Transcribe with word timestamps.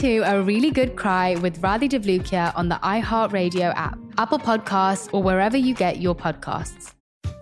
to 0.00 0.18
A 0.26 0.42
Really 0.42 0.70
Good 0.70 0.94
Cry 0.94 1.36
with 1.36 1.62
Radhi 1.62 1.88
Devlukia 1.88 2.52
on 2.54 2.68
the 2.68 2.74
iHeartRadio 2.76 3.72
app, 3.76 3.98
Apple 4.18 4.38
Podcasts, 4.38 5.08
or 5.12 5.22
wherever 5.22 5.56
you 5.56 5.74
get 5.74 6.00
your 6.00 6.14
podcasts. 6.14 6.95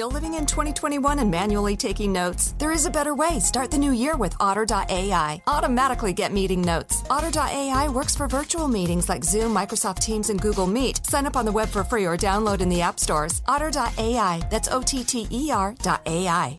Still 0.00 0.10
living 0.10 0.32
in 0.32 0.46
2021 0.46 1.18
and 1.18 1.30
manually 1.30 1.76
taking 1.76 2.10
notes? 2.10 2.54
There 2.56 2.72
is 2.72 2.86
a 2.86 2.90
better 2.90 3.14
way. 3.14 3.38
Start 3.38 3.70
the 3.70 3.76
new 3.76 3.92
year 3.92 4.16
with 4.16 4.34
Otter.ai. 4.40 5.42
Automatically 5.46 6.14
get 6.14 6.32
meeting 6.32 6.62
notes. 6.62 7.02
Otter.ai 7.10 7.86
works 7.90 8.16
for 8.16 8.26
virtual 8.26 8.66
meetings 8.66 9.10
like 9.10 9.22
Zoom, 9.22 9.54
Microsoft 9.54 9.98
Teams, 9.98 10.30
and 10.30 10.40
Google 10.40 10.66
Meet. 10.66 11.04
Sign 11.04 11.26
up 11.26 11.36
on 11.36 11.44
the 11.44 11.52
web 11.52 11.68
for 11.68 11.84
free 11.84 12.06
or 12.06 12.16
download 12.16 12.62
in 12.62 12.70
the 12.70 12.80
app 12.80 12.98
stores. 12.98 13.42
Otter.ai. 13.46 14.40
That's 14.50 14.68
O 14.68 14.80
T 14.80 15.04
T 15.04 15.28
E 15.30 15.50
R.ai. 15.50 16.58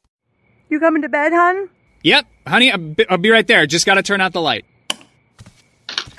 You 0.69 0.79
coming 0.79 1.01
to 1.01 1.09
bed, 1.09 1.33
hon? 1.33 1.67
Yep, 2.03 2.27
honey, 2.45 2.71
I'll 2.71 2.77
be, 2.77 3.09
I'll 3.09 3.17
be 3.17 3.31
right 3.31 3.47
there. 3.47 3.65
Just 3.65 3.87
gotta 3.87 4.03
turn 4.03 4.21
out 4.21 4.33
the 4.33 4.41
light. 4.41 4.65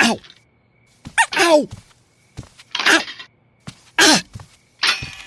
Ow! 0.01 0.19
Ow! 1.37 1.69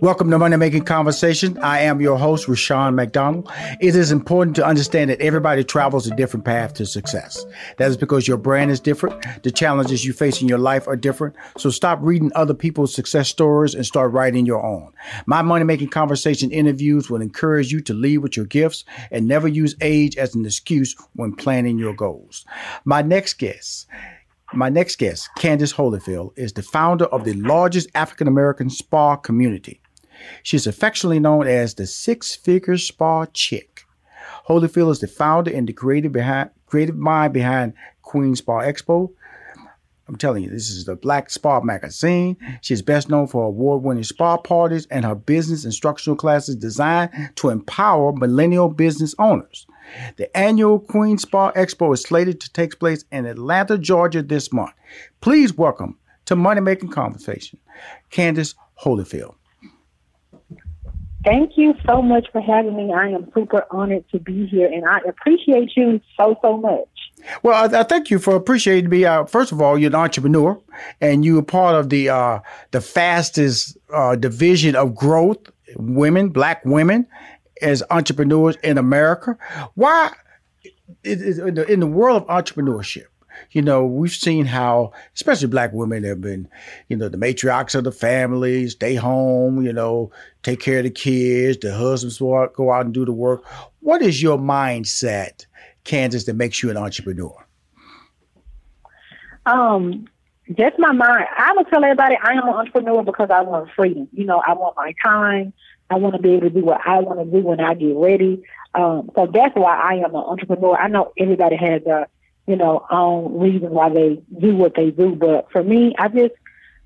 Welcome 0.00 0.30
to 0.30 0.38
Money 0.38 0.56
Making 0.56 0.84
Conversation. 0.84 1.58
I 1.58 1.80
am 1.80 2.00
your 2.00 2.18
host, 2.18 2.48
Rushion 2.48 2.94
McDonald. 2.94 3.50
It 3.80 3.94
is 3.94 4.10
important 4.10 4.56
to 4.56 4.66
understand 4.66 5.10
that 5.10 5.20
everybody 5.20 5.64
travels 5.64 6.06
a 6.06 6.14
different 6.16 6.44
path 6.44 6.74
to 6.74 6.86
success. 6.86 7.44
That 7.78 7.88
is 7.90 7.96
because 7.96 8.26
your 8.26 8.36
brand 8.36 8.70
is 8.70 8.80
different. 8.80 9.24
The 9.42 9.50
challenges 9.50 10.04
you 10.04 10.12
face 10.12 10.42
in 10.42 10.48
your 10.48 10.58
life 10.58 10.86
are 10.88 10.96
different. 10.96 11.36
So 11.56 11.70
stop 11.70 11.98
reading 12.02 12.32
other 12.34 12.54
people's 12.54 12.94
success 12.94 13.28
stories 13.28 13.74
and 13.74 13.86
start 13.86 14.12
writing 14.12 14.44
your 14.44 14.64
own. 14.64 14.92
My 15.24 15.42
Money 15.42 15.64
Making 15.64 15.88
Conversation 15.88 16.50
interviews 16.50 17.08
will 17.08 17.22
encourage 17.22 17.72
you 17.72 17.80
to 17.82 17.94
lead 17.94 18.18
with 18.18 18.36
your 18.36 18.46
gifts 18.46 18.84
and 19.10 19.26
never 19.26 19.48
use 19.48 19.76
age 19.80 20.16
as 20.16 20.34
an 20.34 20.44
excuse 20.44 20.96
when 21.14 21.34
planning 21.34 21.78
your 21.78 21.94
goals. 21.94 22.44
My 22.84 23.02
next 23.02 23.34
guest 23.34 23.86
my 24.52 24.68
next 24.68 24.96
guest, 24.96 25.28
Candace 25.36 25.72
Holyfield, 25.72 26.32
is 26.36 26.52
the 26.52 26.62
founder 26.62 27.06
of 27.06 27.24
the 27.24 27.34
largest 27.34 27.88
African 27.94 28.28
American 28.28 28.70
spa 28.70 29.16
community. 29.16 29.80
She's 30.42 30.66
affectionately 30.66 31.18
known 31.18 31.46
as 31.46 31.74
the 31.74 31.86
Six 31.86 32.34
Figure 32.34 32.78
Spa 32.78 33.26
Chick. 33.26 33.84
Holyfield 34.48 34.92
is 34.92 35.00
the 35.00 35.08
founder 35.08 35.50
and 35.50 35.68
the 35.68 35.72
creative 35.72 36.12
behind 36.12 36.50
creative 36.66 36.96
mind 36.96 37.32
behind 37.32 37.74
Queen 38.02 38.34
Spa 38.34 38.62
Expo. 38.62 39.10
I'm 40.08 40.16
telling 40.16 40.44
you, 40.44 40.50
this 40.50 40.70
is 40.70 40.84
the 40.84 40.94
Black 40.94 41.30
Spa 41.30 41.60
magazine. 41.60 42.36
She's 42.60 42.82
best 42.82 43.08
known 43.08 43.26
for 43.26 43.44
award-winning 43.44 44.04
spa 44.04 44.36
parties 44.36 44.86
and 44.86 45.04
her 45.04 45.16
business 45.16 45.64
instructional 45.64 46.16
classes 46.16 46.54
designed 46.54 47.10
to 47.36 47.48
empower 47.50 48.12
millennial 48.12 48.68
business 48.68 49.16
owners. 49.18 49.66
The 50.16 50.34
annual 50.36 50.80
Queen 50.80 51.18
Spa 51.18 51.52
Expo 51.52 51.94
is 51.94 52.02
slated 52.02 52.40
to 52.40 52.52
take 52.52 52.78
place 52.78 53.04
in 53.10 53.26
Atlanta, 53.26 53.78
Georgia 53.78 54.22
this 54.22 54.52
month. 54.52 54.72
Please 55.20 55.56
welcome 55.56 55.98
to 56.26 56.36
Money 56.36 56.60
Making 56.60 56.90
Conversation, 56.90 57.58
Candace 58.10 58.54
Holyfield. 58.82 59.34
Thank 61.24 61.56
you 61.56 61.74
so 61.84 62.00
much 62.00 62.28
for 62.30 62.40
having 62.40 62.76
me. 62.76 62.92
I 62.92 63.08
am 63.08 63.28
super 63.34 63.64
honored 63.72 64.04
to 64.12 64.20
be 64.20 64.46
here, 64.46 64.70
and 64.72 64.84
I 64.84 64.98
appreciate 65.08 65.72
you 65.76 66.00
so, 66.16 66.38
so 66.40 66.56
much. 66.56 66.86
Well, 67.42 67.74
I, 67.74 67.80
I 67.80 67.82
thank 67.82 68.10
you 68.10 68.20
for 68.20 68.36
appreciating 68.36 68.90
me. 68.90 69.04
Uh, 69.04 69.24
first 69.24 69.50
of 69.50 69.60
all, 69.60 69.76
you're 69.76 69.88
an 69.88 69.96
entrepreneur, 69.96 70.60
and 71.00 71.24
you 71.24 71.36
are 71.40 71.42
part 71.42 71.74
of 71.74 71.88
the 71.88 72.10
uh, 72.10 72.38
the 72.70 72.80
fastest 72.80 73.76
uh, 73.92 74.14
division 74.14 74.76
of 74.76 74.94
growth, 74.94 75.38
women, 75.74 76.28
black 76.28 76.64
women, 76.64 77.08
as 77.62 77.82
entrepreneurs 77.90 78.56
in 78.62 78.78
America. 78.78 79.36
Why, 79.74 80.12
in 81.04 81.54
the, 81.54 81.64
in 81.70 81.80
the 81.80 81.86
world 81.86 82.22
of 82.22 82.28
entrepreneurship, 82.28 83.06
you 83.50 83.62
know, 83.62 83.84
we've 83.84 84.12
seen 84.12 84.46
how, 84.46 84.92
especially 85.14 85.48
black 85.48 85.72
women 85.72 86.04
have 86.04 86.20
been, 86.20 86.48
you 86.88 86.96
know, 86.96 87.08
the 87.08 87.18
matriarchs 87.18 87.74
of 87.74 87.84
the 87.84 87.92
family, 87.92 88.68
stay 88.68 88.94
home, 88.94 89.62
you 89.64 89.72
know, 89.72 90.10
take 90.42 90.60
care 90.60 90.78
of 90.78 90.84
the 90.84 90.90
kids, 90.90 91.58
the 91.58 91.74
husbands 91.74 92.18
go 92.18 92.72
out 92.72 92.84
and 92.84 92.94
do 92.94 93.04
the 93.04 93.12
work. 93.12 93.44
What 93.80 94.02
is 94.02 94.22
your 94.22 94.38
mindset, 94.38 95.46
Candace, 95.84 96.24
that 96.24 96.34
makes 96.34 96.62
you 96.62 96.70
an 96.70 96.76
entrepreneur? 96.76 97.46
Um, 99.44 100.06
just 100.54 100.78
my 100.78 100.92
mind. 100.92 101.26
I 101.36 101.52
would 101.56 101.68
tell 101.68 101.84
everybody 101.84 102.16
I 102.22 102.32
am 102.32 102.48
an 102.48 102.54
entrepreneur 102.54 103.02
because 103.02 103.30
I 103.30 103.42
want 103.42 103.70
freedom. 103.76 104.08
You 104.12 104.24
know, 104.24 104.42
I 104.46 104.54
want 104.54 104.76
my 104.76 104.92
time. 105.04 105.52
I 105.90 105.96
want 105.96 106.16
to 106.16 106.22
be 106.22 106.30
able 106.30 106.48
to 106.48 106.50
do 106.50 106.64
what 106.64 106.80
I 106.84 107.00
want 107.00 107.20
to 107.20 107.24
do 107.24 107.46
when 107.46 107.60
I 107.60 107.74
get 107.74 107.94
ready. 107.96 108.42
Um, 108.74 109.10
so 109.14 109.26
that's 109.26 109.54
why 109.54 109.76
I 109.76 109.94
am 110.04 110.14
an 110.14 110.16
entrepreneur. 110.16 110.76
I 110.76 110.88
know 110.88 111.12
everybody 111.18 111.56
has 111.56 111.82
a, 111.86 112.06
you 112.46 112.56
know, 112.56 112.84
own 112.90 113.38
reason 113.38 113.70
why 113.70 113.88
they 113.88 114.20
do 114.38 114.56
what 114.56 114.74
they 114.74 114.90
do, 114.90 115.14
but 115.14 115.50
for 115.50 115.62
me, 115.62 115.94
I 115.98 116.08
just, 116.08 116.34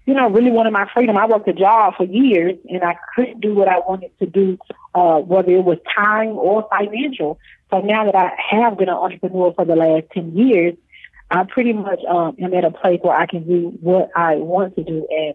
you 0.06 0.14
know, 0.14 0.28
really 0.28 0.50
wanted 0.50 0.72
my 0.72 0.88
freedom. 0.92 1.16
I 1.16 1.26
worked 1.26 1.48
a 1.48 1.52
job 1.52 1.94
for 1.96 2.04
years 2.04 2.58
and 2.68 2.82
I 2.82 2.96
couldn't 3.14 3.40
do 3.40 3.54
what 3.54 3.68
I 3.68 3.78
wanted 3.78 4.16
to 4.18 4.26
do, 4.26 4.58
uh, 4.94 5.18
whether 5.18 5.50
it 5.50 5.64
was 5.64 5.78
time 5.94 6.30
or 6.30 6.68
financial. 6.70 7.38
So 7.70 7.80
now 7.80 8.04
that 8.04 8.14
I 8.14 8.32
have 8.50 8.78
been 8.78 8.88
an 8.88 8.96
entrepreneur 8.96 9.52
for 9.54 9.64
the 9.64 9.76
last 9.76 10.06
10 10.12 10.36
years, 10.36 10.74
I 11.30 11.44
pretty 11.44 11.72
much 11.72 12.00
um, 12.08 12.36
am 12.40 12.52
at 12.54 12.64
a 12.64 12.70
place 12.70 12.98
where 13.02 13.16
I 13.16 13.26
can 13.26 13.46
do 13.46 13.72
what 13.80 14.10
I 14.16 14.36
want 14.36 14.74
to 14.76 14.84
do. 14.84 15.06
And 15.10 15.34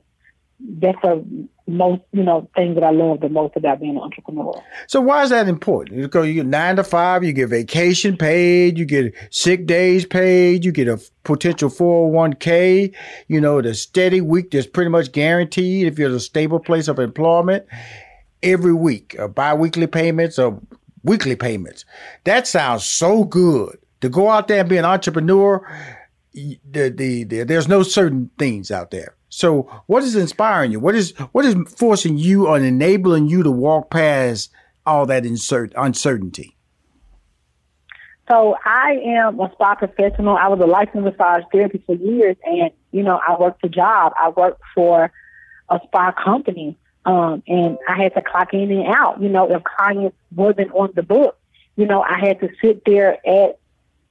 that's 0.60 0.98
the 1.02 1.48
most, 1.68 2.02
you 2.12 2.24
know, 2.24 2.50
thing 2.56 2.76
that 2.76 2.84
I 2.84 2.92
love 2.92 3.20
the 3.20 3.30
most 3.30 3.56
about 3.56 3.80
being 3.80 3.96
an 3.96 4.02
entrepreneur. 4.02 4.62
So 4.88 5.02
why 5.02 5.24
is 5.24 5.32
that 5.32 5.48
important? 5.48 6.02
Because 6.02 6.28
you 6.28 6.34
get 6.36 6.46
nine 6.46 6.78
to 6.78 6.84
five, 6.84 7.24
you 7.24 7.34
get 7.34 7.50
vacation 7.50 8.16
paid, 8.16 8.78
you 8.78 8.86
get 8.86 9.14
sick 9.32 9.66
days 9.66 10.06
paid, 10.06 10.64
you 10.64 10.72
get 10.72 10.88
a 10.88 11.02
potential 11.24 11.70
401k, 11.70 12.94
you 13.28 13.42
know, 13.42 13.62
the 13.62 13.74
steady 13.74 14.22
week 14.22 14.52
that's 14.52 14.68
pretty 14.68 14.90
much 14.90 15.12
guaranteed 15.12 15.88
if 15.88 16.00
you're 16.00 16.10
in 16.10 16.16
a 16.16 16.20
stable 16.20 16.60
place 16.60 16.88
of 16.88 17.00
employment 17.00 17.66
every 18.44 18.74
week, 18.74 19.16
or 19.18 19.28
biweekly 19.28 19.88
payments 19.88 20.38
or 20.38 20.60
weekly 21.04 21.36
payments. 21.36 21.84
That 22.24 22.48
sounds 22.48 22.86
so 22.86 23.24
good. 23.24 23.78
To 24.02 24.10
go 24.10 24.30
out 24.30 24.48
there 24.48 24.60
and 24.60 24.70
be 24.70 24.78
an 24.78 24.86
entrepreneur, 24.86 25.66
the, 26.36 26.90
the, 26.90 27.24
the 27.24 27.44
there's 27.44 27.68
no 27.68 27.84
certain 27.84 28.30
things 28.38 28.72
out 28.72 28.92
there. 28.92 29.16
So, 29.30 29.64
what 29.88 30.04
is 30.04 30.16
inspiring 30.16 30.72
you? 30.72 30.80
What 30.80 30.96
is 30.96 31.12
what 31.32 31.46
is 31.46 31.56
forcing 31.78 32.18
you 32.18 32.48
or 32.48 32.58
enabling 32.58 33.28
you 33.28 33.44
to 33.44 33.52
walk 33.52 33.90
past 33.90 34.52
all 34.86 35.06
that 35.08 35.26
insert 35.26 35.74
uncertainty? 35.76 36.56
So, 38.30 38.56
I 38.64 39.00
am 39.06 39.40
a 39.40 39.52
spa 39.52 39.76
professional. 39.76 40.38
I 40.38 40.48
was 40.48 40.60
a 40.60 40.66
licensed 40.66 41.04
massage 41.04 41.44
therapist 41.52 41.86
for 41.86 41.96
years, 41.96 42.38
and 42.46 42.72
you 42.92 43.04
know, 43.04 43.20
I 43.28 43.40
worked 43.40 43.64
a 43.66 43.70
job. 43.70 44.14
I 44.18 44.30
worked 44.30 44.62
for 44.74 45.12
a 45.70 45.80
spa 45.86 46.12
company, 46.12 46.78
um, 47.06 47.44
and 47.48 47.78
I 47.90 48.02
had 48.02 48.14
to 48.14 48.22
clock 48.22 48.54
in 48.54 48.72
and 48.72 48.88
out. 48.88 49.22
You 49.22 49.30
know, 49.30 49.52
if 49.52 49.64
clients 49.64 50.16
wasn't 50.34 50.72
on 50.72 50.92
the 50.96 51.04
book, 51.04 51.38
you 51.76 51.86
know, 51.86 52.02
I 52.02 52.20
had 52.20 52.40
to 52.40 52.50
sit 52.62 52.84
there 52.86 53.18
at 53.28 53.60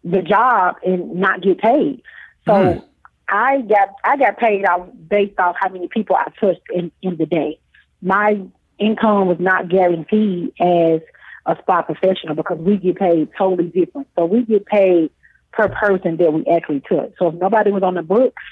the 0.05 0.23
job 0.23 0.77
and 0.85 1.15
not 1.17 1.43
get 1.43 1.59
paid. 1.59 2.03
So. 2.47 2.53
Mm 2.53 2.85
I 3.29 3.63
got 3.63 3.89
I 4.05 4.17
got 4.17 4.39
paid 4.39 4.67
off 4.67 4.89
based 5.09 5.39
off 5.39 5.57
how 5.59 5.69
many 5.69 5.89
people 5.89 6.17
I 6.17 6.31
touched 6.41 6.61
in, 6.73 6.91
in 7.03 7.17
the 7.17 7.27
day. 7.27 7.59
My 8.03 8.41
income 8.79 9.29
was 9.29 9.39
not 9.41 9.69
guaranteed 9.69 10.53
as 10.61 11.01
a 11.47 11.57
spa 11.61 11.83
professional 11.83 12.35
because 12.35 12.59
we 12.59 12.77
get 12.77 12.97
paid 12.97 13.29
totally 13.37 13.69
different. 13.69 14.09
So 14.17 14.27
we 14.27 14.45
get 14.45 14.67
paid 14.67 15.11
per 15.53 15.69
person 15.69 16.17
that 16.19 16.33
we 16.33 16.45
actually 16.47 16.81
touch. 16.81 17.13
So 17.19 17.29
if 17.29 17.35
nobody 17.37 17.71
was 17.71 17.83
on 17.83 17.95
the 17.95 18.03
books, 18.03 18.43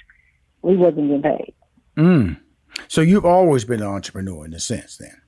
we 0.62 0.76
wasn't 0.76 1.08
getting 1.08 1.22
paid. 1.22 1.54
Mm. 1.96 2.40
So 2.88 3.00
you've 3.00 3.26
always 3.26 3.64
been 3.64 3.80
an 3.80 3.88
entrepreneur 3.88 4.44
in 4.44 4.54
a 4.54 4.60
sense 4.60 4.96
then? 4.96 5.20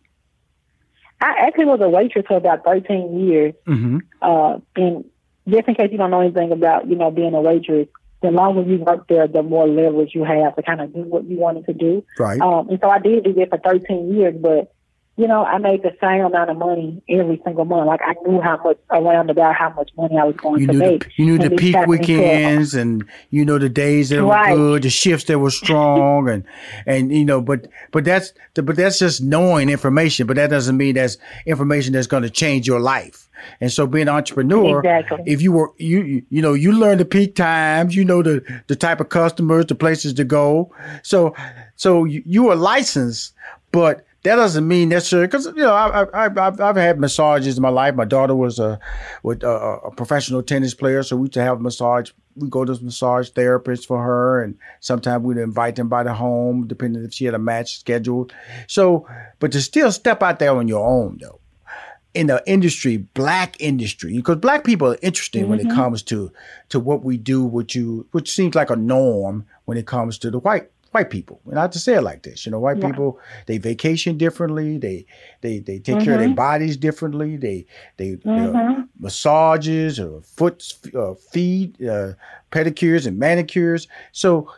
I 1.21 1.35
actually 1.47 1.67
was 1.67 1.81
a 1.83 1.89
waitress 1.89 2.27
for 2.27 2.37
about 2.37 2.65
13 2.65 3.21
years. 3.21 3.55
Mm-hmm. 3.67 3.99
Uh, 4.23 4.59
and 4.77 5.05
just 5.49 5.69
in 5.69 5.75
case 5.75 5.89
you 5.93 5.99
don't 5.99 6.11
know 6.11 6.21
anything 6.21 6.53
about, 6.53 6.89
you 6.89 6.97
know, 6.97 7.11
being 7.11 7.35
a 7.35 7.41
waitress, 7.41 7.89
the 8.23 8.31
longer 8.31 8.63
you 8.63 8.79
work 8.79 9.07
there, 9.09 9.29
the 9.29 9.43
more 9.43 9.69
leverage 9.69 10.15
you 10.15 10.25
have 10.25 10.57
to 10.57 10.63
kind 10.63 10.81
of 10.81 10.93
do 10.95 11.03
what 11.03 11.25
you 11.25 11.39
wanted 11.39 11.67
to 11.67 11.75
do. 11.75 12.05
Right. 12.19 12.41
Um, 12.41 12.69
and 12.71 12.79
so 12.83 12.89
I 12.89 12.99
did 12.99 13.25
do 13.25 13.35
that 13.35 13.51
for 13.51 13.59
13 13.59 14.15
years, 14.15 14.35
but 14.41 14.74
you 15.17 15.29
know, 15.29 15.45
I 15.45 15.59
made 15.59 15.83
the 15.83 15.97
same 16.01 16.25
amount 16.25 16.51
of 16.51 16.57
money 16.57 17.01
every 17.09 17.41
single 17.45 17.65
month. 17.65 17.87
Like 17.87 18.01
I 18.03 18.15
knew 18.27 18.41
how 18.41 18.61
much 18.65 18.79
around 18.91 19.31
about 19.31 19.55
how 19.55 19.71
much 19.71 19.91
money 19.97 20.19
I 20.19 20.25
was 20.25 20.35
going 20.35 20.63
you 20.63 20.67
to 20.67 20.73
make. 20.73 21.05
The, 21.05 21.11
you 21.17 21.25
knew 21.27 21.39
the 21.39 21.55
peak 21.55 21.77
weekends, 21.87 22.75
and 22.75 23.05
you 23.31 23.45
know 23.45 23.59
the 23.59 23.69
days 23.69 24.09
that 24.09 24.25
right. 24.25 24.51
were 24.51 24.57
good, 24.57 24.83
the 24.83 24.91
shifts 24.91 25.27
that 25.27 25.39
were 25.39 25.51
strong, 25.53 26.29
and 26.29 26.45
and 26.85 27.13
you 27.13 27.25
know, 27.25 27.41
but 27.41 27.69
but 27.93 28.05
that's 28.05 28.33
but 28.55 28.75
that's 28.75 28.99
just 28.99 29.23
knowing 29.23 29.69
information. 29.69 30.27
But 30.27 30.35
that 30.35 30.51
doesn't 30.51 30.77
mean 30.77 30.97
that's 30.97 31.17
information 31.47 31.93
that's 31.93 32.09
going 32.09 32.25
to 32.25 32.31
change 32.31 32.67
your 32.67 32.81
life. 32.81 33.29
And 33.61 33.71
so, 33.71 33.87
being 33.87 34.09
an 34.09 34.15
entrepreneur, 34.15 34.81
exactly. 34.81 35.23
if 35.27 35.41
you 35.41 35.53
were 35.53 35.71
you, 35.79 36.03
you 36.03 36.23
you 36.31 36.43
know 36.43 36.55
you 36.55 36.73
learn 36.73 36.99
the 36.99 37.05
peak 37.05 37.37
times, 37.37 37.95
you 37.95 38.05
know 38.05 38.21
the 38.21 38.43
the 38.67 38.75
type 38.75 38.99
of 39.01 39.11
customers, 39.11 39.67
the 39.67 39.77
places 39.77 40.13
to 40.15 40.25
go. 40.25 40.75
So 41.05 41.37
so 41.77 42.05
you, 42.05 42.23
you 42.27 42.49
are 42.51 42.57
licensed, 42.57 43.33
but 43.71 44.05
that 44.25 44.37
doesn't 44.37 44.67
mean 44.67 44.89
necessarily 44.89 45.27
because 45.27 45.47
you 45.47 45.63
know 45.63 45.75
I, 45.75 46.05
I, 46.05 46.25
I've 46.25 46.61
I've 46.61 46.77
had 46.77 46.99
massages 46.99 47.57
in 47.59 47.63
my 47.63 47.69
life. 47.69 47.95
My 47.95 48.07
daughter 48.07 48.35
was 48.35 48.59
a 48.59 48.81
with 49.23 49.43
a, 49.43 49.81
a 49.85 49.91
professional 49.91 50.43
tennis 50.43 50.75
player, 50.75 51.03
so 51.03 51.17
we 51.17 51.25
used 51.25 51.35
to 51.35 51.43
have 51.43 51.61
massage. 51.61 52.11
We 52.35 52.49
go 52.49 52.65
to 52.65 52.83
massage 52.83 53.31
therapists 53.31 53.87
for 53.87 54.03
her, 54.03 54.43
and 54.43 54.57
sometimes 54.81 55.25
we'd 55.25 55.37
invite 55.37 55.77
them 55.77 55.89
by 55.89 56.03
the 56.03 56.15
home, 56.15 56.67
depending 56.67 57.05
if 57.05 57.13
she 57.13 57.27
had 57.27 57.35
a 57.35 57.39
match 57.39 57.79
scheduled. 57.79 58.35
So, 58.67 59.07
but 59.41 59.53
to 59.53 59.61
still 59.61 59.93
step 59.93 60.23
out 60.23 60.39
there 60.39 60.57
on 60.57 60.69
your 60.69 60.87
own 60.87 61.19
though, 61.21 61.41
in 62.15 62.29
the 62.29 62.43
industry, 62.47 62.97
black 62.97 63.61
industry, 63.61 64.17
because 64.17 64.37
black 64.37 64.65
people 64.65 64.89
are 64.89 64.99
interesting 65.03 65.43
mm-hmm. 65.43 65.51
when 65.51 65.61
it 65.61 65.69
comes 65.69 66.03
to 66.05 66.33
to 66.71 66.81
what 66.81 67.05
we 67.05 67.19
do, 67.19 67.45
which 67.45 67.75
you 67.75 68.07
which 68.13 68.33
seems 68.33 68.55
like 68.55 68.71
a 68.71 68.77
norm 68.77 69.45
when 69.67 69.77
it 69.77 69.87
comes 69.87 70.17
to 70.19 70.31
the 70.31 70.39
white 70.39 70.71
white 70.95 71.11
people. 71.11 71.41
And 71.47 71.59
I 71.59 71.63
have 71.63 71.73
to 71.73 71.79
say 71.81 71.95
it 71.95 72.03
like 72.03 72.23
this, 72.23 72.47
you 72.47 72.53
know, 72.53 72.61
white 72.61 72.79
yeah. 72.79 72.87
people 72.87 73.19
they 73.47 73.59
vacation 73.59 74.17
differently. 74.17 74.79
They 74.79 75.05
they 75.41 75.59
they 75.59 75.81
take 75.81 75.97
mm-hmm. 75.97 76.05
care 76.05 76.15
of 76.15 76.21
their 76.21 76.35
bodies 76.35 76.77
differently. 76.77 77.37
They 77.37 77.67
they 77.97 78.13
mm-hmm. 78.13 78.57
uh, 78.57 78.85
massages 78.99 79.99
or 79.99 80.23
foot 80.23 80.73
uh, 80.95 81.15
feet 81.15 81.77
uh, 81.83 82.13
pedicures 82.53 83.07
and 83.07 83.19
manicures. 83.19 83.89
So, 84.13 84.49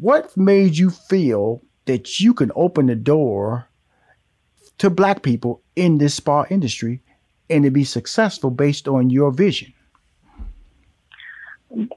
what 0.00 0.36
made 0.36 0.76
you 0.76 0.90
feel 0.90 1.62
that 1.86 2.18
you 2.18 2.34
can 2.34 2.50
open 2.56 2.86
the 2.86 2.96
door 2.96 3.68
to 4.78 4.90
black 4.90 5.22
people 5.22 5.62
in 5.76 5.98
this 5.98 6.14
spa 6.14 6.44
industry 6.50 7.00
and 7.48 7.62
to 7.62 7.70
be 7.70 7.84
successful 7.84 8.50
based 8.50 8.88
on 8.88 9.08
your 9.08 9.30
vision? 9.30 9.72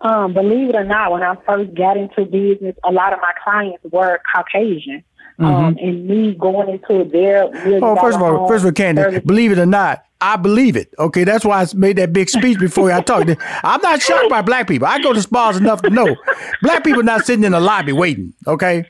Um, 0.01 0.33
believe 0.33 0.69
it 0.69 0.75
or 0.75 0.83
not, 0.83 1.11
when 1.11 1.23
I 1.23 1.35
first 1.45 1.73
got 1.73 1.97
into 1.97 2.25
business, 2.25 2.75
a 2.83 2.91
lot 2.91 3.13
of 3.13 3.19
my 3.21 3.31
clients 3.43 3.83
were 3.91 4.19
Caucasian. 4.33 5.03
Mm-hmm. 5.39 5.45
Um, 5.45 5.77
and 5.81 6.07
me 6.07 6.35
going 6.35 6.69
into 6.69 7.09
their 7.09 7.45
oh, 7.45 7.95
first 7.95 8.15
of 8.15 8.21
all, 8.21 8.47
first 8.47 8.63
of 8.63 8.65
all, 8.65 8.71
Candy, 8.73 9.19
believe 9.21 9.51
it 9.51 9.57
or 9.57 9.65
not, 9.65 10.05
I 10.19 10.35
believe 10.35 10.75
it. 10.75 10.93
Okay, 10.99 11.23
that's 11.23 11.43
why 11.43 11.61
I 11.61 11.67
made 11.73 11.95
that 11.97 12.13
big 12.13 12.29
speech 12.29 12.59
before 12.59 12.91
I 12.91 13.01
talked. 13.01 13.29
I'm 13.63 13.81
not 13.81 14.01
shocked 14.01 14.29
by 14.29 14.43
black 14.43 14.67
people. 14.67 14.87
I 14.87 14.99
go 14.99 15.13
to 15.13 15.21
spas 15.21 15.57
enough 15.57 15.81
to 15.81 15.89
know 15.89 16.15
black 16.61 16.83
people 16.83 17.01
not 17.01 17.25
sitting 17.25 17.43
in 17.43 17.53
the 17.53 17.59
lobby 17.59 17.91
waiting. 17.91 18.33
Okay, 18.45 18.85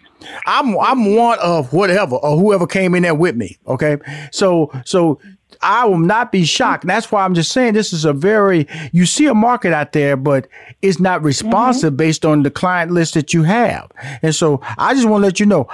I'm 0.46 0.78
I'm 0.80 1.16
one 1.16 1.40
of 1.40 1.72
whatever 1.72 2.18
or 2.18 2.38
whoever 2.38 2.68
came 2.68 2.96
in 2.96 3.04
there 3.04 3.16
with 3.16 3.36
me. 3.36 3.58
Okay, 3.68 3.98
so 4.32 4.72
so 4.84 5.20
I 5.64 5.86
will 5.86 6.00
not 6.00 6.32
be 6.32 6.44
shocked. 6.44 6.84
And 6.84 6.90
that's 6.90 7.12
why 7.12 7.24
I'm 7.24 7.34
just 7.34 7.52
saying 7.52 7.74
this 7.74 7.94
is 7.94 8.06
a 8.06 8.14
very, 8.14 8.68
you 8.92 9.06
see 9.06 9.28
a 9.28 9.34
market 9.34 9.74
out 9.74 9.92
there, 9.92 10.18
but 10.18 10.48
it's 10.82 11.00
not 11.00 11.24
responsive 11.24 11.92
mm-hmm. 11.92 11.98
based 11.98 12.26
on 12.26 12.44
the 12.44 12.52
client 12.52 12.92
list 12.92 13.14
that 13.14 13.34
you 13.34 13.44
have. 13.44 13.92
And 14.22 14.34
so 14.34 14.62
I 14.78 14.94
just 14.94 15.08
want 15.08 15.22
to 15.22 15.26
let 15.28 15.40
you 15.40 15.46
know 15.46 15.68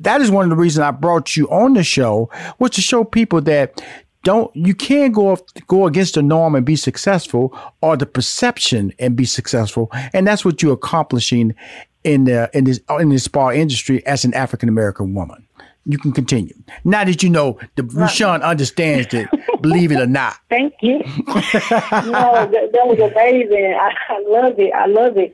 that 0.00 0.20
is 0.20 0.30
one 0.30 0.44
of 0.44 0.50
the 0.50 0.56
reasons 0.56 0.80
I 0.80 0.90
brought 0.90 1.36
you 1.36 1.48
on 1.50 1.74
the 1.74 1.84
show 1.84 2.30
was 2.58 2.70
to 2.72 2.80
show 2.80 3.04
people 3.04 3.40
that 3.42 3.82
don't 4.22 4.54
you 4.54 4.74
can't 4.74 5.14
go 5.14 5.30
off, 5.30 5.40
go 5.66 5.86
against 5.86 6.14
the 6.14 6.22
norm 6.22 6.54
and 6.54 6.64
be 6.66 6.76
successful 6.76 7.56
or 7.80 7.96
the 7.96 8.06
perception 8.06 8.92
and 8.98 9.16
be 9.16 9.24
successful 9.24 9.90
and 10.12 10.26
that's 10.26 10.44
what 10.44 10.62
you're 10.62 10.74
accomplishing 10.74 11.54
in 12.04 12.24
the 12.24 12.50
in 12.52 12.64
this 12.64 12.80
in 12.98 13.08
this 13.08 13.24
spa 13.24 13.50
industry 13.50 14.04
as 14.06 14.24
an 14.24 14.34
African 14.34 14.68
American 14.68 15.14
woman 15.14 15.46
you 15.86 15.98
can 15.98 16.12
continue. 16.12 16.54
Now 16.84 17.04
that 17.04 17.22
you 17.22 17.30
know 17.30 17.58
the 17.76 17.82
Rushion 17.82 18.42
understands 18.42 19.12
it, 19.12 19.28
believe 19.60 19.92
it 19.92 20.00
or 20.00 20.06
not. 20.06 20.36
Thank 20.50 20.74
you. 20.82 20.98
no, 20.98 21.32
that, 21.32 22.70
that, 22.72 22.86
was 22.86 22.98
amazing. 22.98 23.74
I, 23.74 23.92
I 24.08 24.22
love 24.26 24.58
it. 24.58 24.72
I 24.72 24.86
love 24.86 25.16
it. 25.16 25.32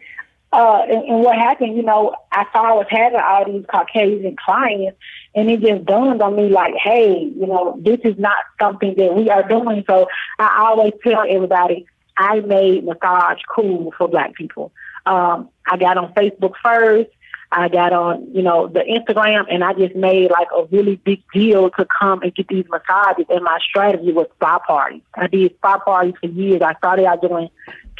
Uh, 0.52 0.82
and, 0.88 1.04
and, 1.04 1.24
what 1.24 1.36
happened, 1.36 1.76
you 1.76 1.82
know, 1.82 2.14
I 2.32 2.44
thought 2.52 2.66
I 2.66 2.72
was 2.72 2.86
having 2.88 3.20
all 3.20 3.44
these 3.44 3.66
Caucasian 3.70 4.36
clients, 4.36 4.96
and 5.34 5.50
it 5.50 5.60
just 5.60 5.84
dawned 5.84 6.22
on 6.22 6.36
me 6.36 6.48
like, 6.48 6.72
hey, 6.82 7.30
you 7.36 7.46
know, 7.46 7.78
this 7.82 7.98
is 8.04 8.16
not 8.16 8.36
something 8.60 8.94
that 8.96 9.14
we 9.14 9.28
are 9.28 9.46
doing. 9.46 9.84
So 9.86 10.06
I 10.38 10.66
always 10.68 10.92
tell 11.02 11.24
everybody, 11.28 11.84
I 12.16 12.40
made 12.40 12.84
massage 12.84 13.40
cool 13.54 13.92
for 13.98 14.08
Black 14.08 14.34
people. 14.34 14.72
Um, 15.04 15.50
I 15.66 15.76
got 15.76 15.98
on 15.98 16.14
Facebook 16.14 16.52
first. 16.62 17.10
I 17.52 17.68
got 17.68 17.92
on, 17.92 18.34
you 18.34 18.42
know, 18.42 18.66
the 18.66 18.80
Instagram 18.80 19.46
and 19.50 19.62
I 19.62 19.72
just 19.72 19.94
made 19.94 20.30
like 20.30 20.48
a 20.56 20.64
really 20.64 20.96
big 20.96 21.22
deal 21.32 21.70
to 21.70 21.86
come 21.98 22.22
and 22.22 22.34
get 22.34 22.48
these 22.48 22.66
massages. 22.68 23.26
And 23.28 23.44
my 23.44 23.58
strategy 23.68 24.12
was 24.12 24.26
spa 24.34 24.58
parties. 24.58 25.02
I 25.14 25.26
did 25.28 25.54
spa 25.56 25.78
parties 25.78 26.14
for 26.20 26.26
years. 26.26 26.62
I 26.62 26.74
started 26.74 27.06
out 27.06 27.22
doing 27.22 27.48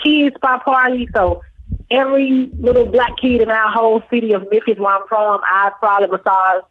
kids 0.03 0.35
spa 0.37 0.59
parties. 0.59 1.09
So 1.15 1.43
every 1.91 2.51
little 2.59 2.87
black 2.87 3.17
kid 3.21 3.41
in 3.41 3.51
our 3.51 3.71
whole 3.71 4.03
city 4.11 4.33
of 4.33 4.51
Memphis 4.51 4.79
where 4.79 4.97
I'm 4.97 5.07
from, 5.07 5.41
I 5.45 5.71
probably 5.79 6.09
massaged 6.09 6.67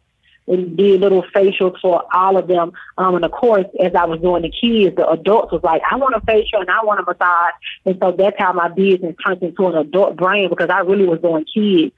and 0.48 0.76
did 0.76 1.00
little 1.00 1.24
facials 1.34 1.80
for 1.80 2.04
all 2.14 2.36
of 2.36 2.46
them. 2.46 2.72
Um, 2.98 3.16
and 3.16 3.24
of 3.24 3.32
course, 3.32 3.66
as 3.80 3.94
I 3.94 4.04
was 4.04 4.20
doing 4.20 4.42
the 4.42 4.50
kids, 4.50 4.96
the 4.96 5.08
adults 5.08 5.52
was 5.52 5.62
like, 5.64 5.82
I 5.90 5.96
want 5.96 6.14
a 6.14 6.20
facial 6.20 6.60
and 6.60 6.70
I 6.70 6.84
want 6.84 7.00
a 7.00 7.02
massage. 7.02 7.54
And 7.84 7.98
so 8.00 8.12
that's 8.12 8.38
how 8.38 8.52
my 8.52 8.68
business 8.68 9.16
turned 9.24 9.42
into 9.42 9.66
an 9.66 9.76
adult 9.76 10.16
brand 10.16 10.50
because 10.50 10.70
I 10.70 10.80
really 10.80 11.06
was 11.06 11.20
doing 11.20 11.44
kids 11.52 11.92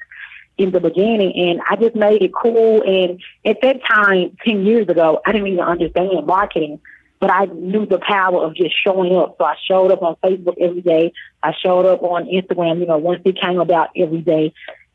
in 0.58 0.72
the 0.72 0.80
beginning 0.80 1.32
and 1.36 1.60
I 1.70 1.76
just 1.76 1.94
made 1.94 2.22
it 2.22 2.32
cool 2.34 2.82
and 2.82 3.20
at 3.46 3.60
that 3.62 3.80
time, 3.88 4.36
ten 4.44 4.66
years 4.66 4.88
ago, 4.88 5.20
I 5.24 5.32
didn't 5.32 5.46
even 5.46 5.64
understand 5.64 6.26
marketing. 6.26 6.80
but 7.20 7.30
I 7.30 7.46
knew 7.46 7.86
the 7.86 7.98
power 7.98 8.44
of 8.44 8.54
just 8.54 8.74
showing 8.84 9.14
up. 9.16 9.36
So 9.38 9.44
I 9.44 9.56
showed 9.66 9.90
up 9.90 10.02
on 10.02 10.16
Facebook 10.22 10.56
every 10.60 10.82
day. 10.82 11.12
I 11.42 11.52
showed 11.52 11.86
up 11.86 12.02
on 12.02 12.26
Instagram, 12.26 12.80
you 12.80 12.86
know, 12.86 12.98
once 12.98 13.22
it 13.24 13.40
came 13.40 13.60
about 13.60 13.90
every 13.96 14.20
day. 14.20 14.52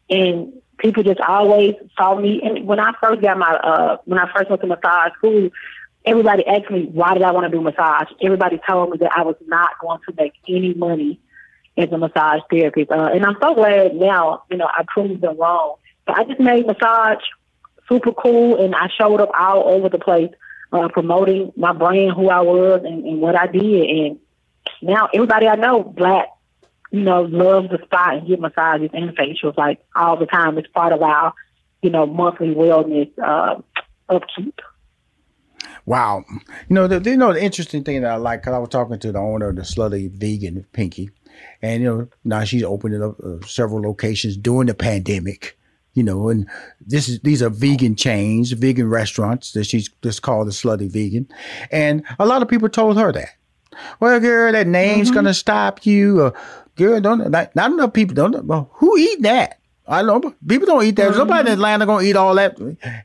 And 0.09 0.53
people 0.77 1.03
just 1.03 1.19
always 1.19 1.75
saw 1.97 2.15
me. 2.15 2.41
And 2.43 2.65
when 2.65 2.79
I 2.79 2.93
first 3.01 3.21
got 3.21 3.37
my, 3.37 3.53
uh, 3.53 3.97
when 4.05 4.19
I 4.19 4.31
first 4.33 4.49
went 4.49 4.61
to 4.61 4.67
massage 4.67 5.13
school, 5.17 5.49
everybody 6.05 6.45
asked 6.45 6.71
me, 6.71 6.85
why 6.91 7.13
did 7.13 7.23
I 7.23 7.31
want 7.31 7.45
to 7.45 7.57
do 7.57 7.61
massage? 7.61 8.07
Everybody 8.21 8.59
told 8.67 8.91
me 8.91 8.97
that 8.99 9.11
I 9.15 9.23
was 9.23 9.35
not 9.45 9.71
going 9.81 9.99
to 10.07 10.15
make 10.17 10.33
any 10.47 10.73
money 10.73 11.19
a 11.77 11.97
massage 11.97 12.41
therapy. 12.49 12.87
Uh, 12.89 13.07
and 13.07 13.25
I'm 13.25 13.37
so 13.41 13.55
glad 13.55 13.95
now, 13.95 14.43
you 14.49 14.57
know, 14.57 14.67
I 14.67 14.83
proved 14.87 15.21
them 15.21 15.37
wrong. 15.37 15.75
But 16.05 16.17
I 16.17 16.23
just 16.25 16.39
made 16.39 16.67
massage 16.67 17.23
super 17.87 18.11
cool 18.11 18.63
and 18.63 18.75
I 18.75 18.89
showed 18.97 19.21
up 19.21 19.31
all 19.37 19.69
over 19.69 19.89
the 19.89 19.99
place 19.99 20.31
uh, 20.71 20.89
promoting 20.89 21.53
my 21.55 21.71
brand, 21.71 22.13
who 22.13 22.29
I 22.29 22.41
was, 22.41 22.81
and, 22.83 23.05
and 23.05 23.21
what 23.21 23.35
I 23.35 23.47
did. 23.47 23.89
And 23.89 24.19
now 24.81 25.07
everybody 25.13 25.47
I 25.47 25.55
know, 25.55 25.83
black, 25.83 26.27
you 26.91 27.01
know, 27.01 27.21
loves 27.23 27.69
the 27.69 27.79
spot 27.83 28.15
and 28.15 28.27
get 28.27 28.39
massages 28.39 28.89
and 28.93 29.15
facials 29.15 29.57
like 29.57 29.83
all 29.95 30.17
the 30.17 30.25
time. 30.25 30.57
It's 30.57 30.67
part 30.67 30.93
of 30.93 31.01
our, 31.01 31.33
you 31.81 31.89
know, 31.89 32.05
monthly 32.05 32.53
wellness 32.53 33.11
uh, 33.19 33.61
upkeep. 34.09 34.59
Wow. 35.85 36.23
You 36.29 36.75
know, 36.75 36.87
the, 36.87 37.09
you 37.09 37.17
know, 37.17 37.33
the 37.33 37.43
interesting 37.43 37.83
thing 37.83 38.01
that 38.01 38.11
I 38.11 38.15
like, 38.15 38.41
because 38.41 38.53
I 38.53 38.59
was 38.59 38.69
talking 38.69 38.99
to 38.99 39.11
the 39.11 39.19
owner 39.19 39.49
of 39.49 39.57
the 39.57 39.63
Slutty 39.63 40.09
Vegan, 40.09 40.65
Pinky, 40.71 41.09
and, 41.61 41.83
you 41.83 41.89
know, 41.89 42.07
now 42.23 42.43
she's 42.43 42.63
opening 42.63 43.03
up 43.03 43.19
uh, 43.19 43.45
several 43.45 43.81
locations 43.81 44.37
during 44.37 44.67
the 44.67 44.73
pandemic 44.73 45.57
you 45.93 46.03
know, 46.03 46.29
and 46.29 46.49
this 46.81 47.07
is 47.07 47.19
these 47.19 47.43
are 47.43 47.49
vegan 47.49 47.95
chains, 47.95 48.51
vegan 48.51 48.89
restaurants 48.89 49.51
that 49.51 49.65
she's 49.65 49.89
just 50.01 50.21
called 50.21 50.47
the 50.47 50.51
slutty 50.51 50.91
vegan. 50.91 51.27
And 51.71 52.03
a 52.19 52.25
lot 52.25 52.41
of 52.41 52.47
people 52.47 52.69
told 52.69 52.97
her 52.97 53.11
that. 53.11 53.29
Well, 53.99 54.19
girl, 54.19 54.51
that 54.51 54.67
name's 54.67 55.09
mm-hmm. 55.09 55.15
gonna 55.15 55.33
stop 55.33 55.85
you. 55.85 56.21
Or, 56.21 56.33
girl, 56.75 56.99
don't 56.99 57.29
not, 57.29 57.55
not 57.55 57.71
enough 57.71 57.93
people 57.93 58.15
don't 58.15 58.45
well, 58.45 58.69
who 58.73 58.97
eat 58.97 59.21
that? 59.21 59.59
I 59.87 60.01
know 60.01 60.19
people 60.47 60.65
don't 60.65 60.83
eat 60.83 60.95
that. 60.95 61.09
Mm-hmm. 61.09 61.19
Nobody 61.19 61.47
in 61.47 61.53
Atlanta 61.53 61.85
gonna 61.85 62.05
eat 62.05 62.15
all 62.15 62.35
that. 62.35 62.57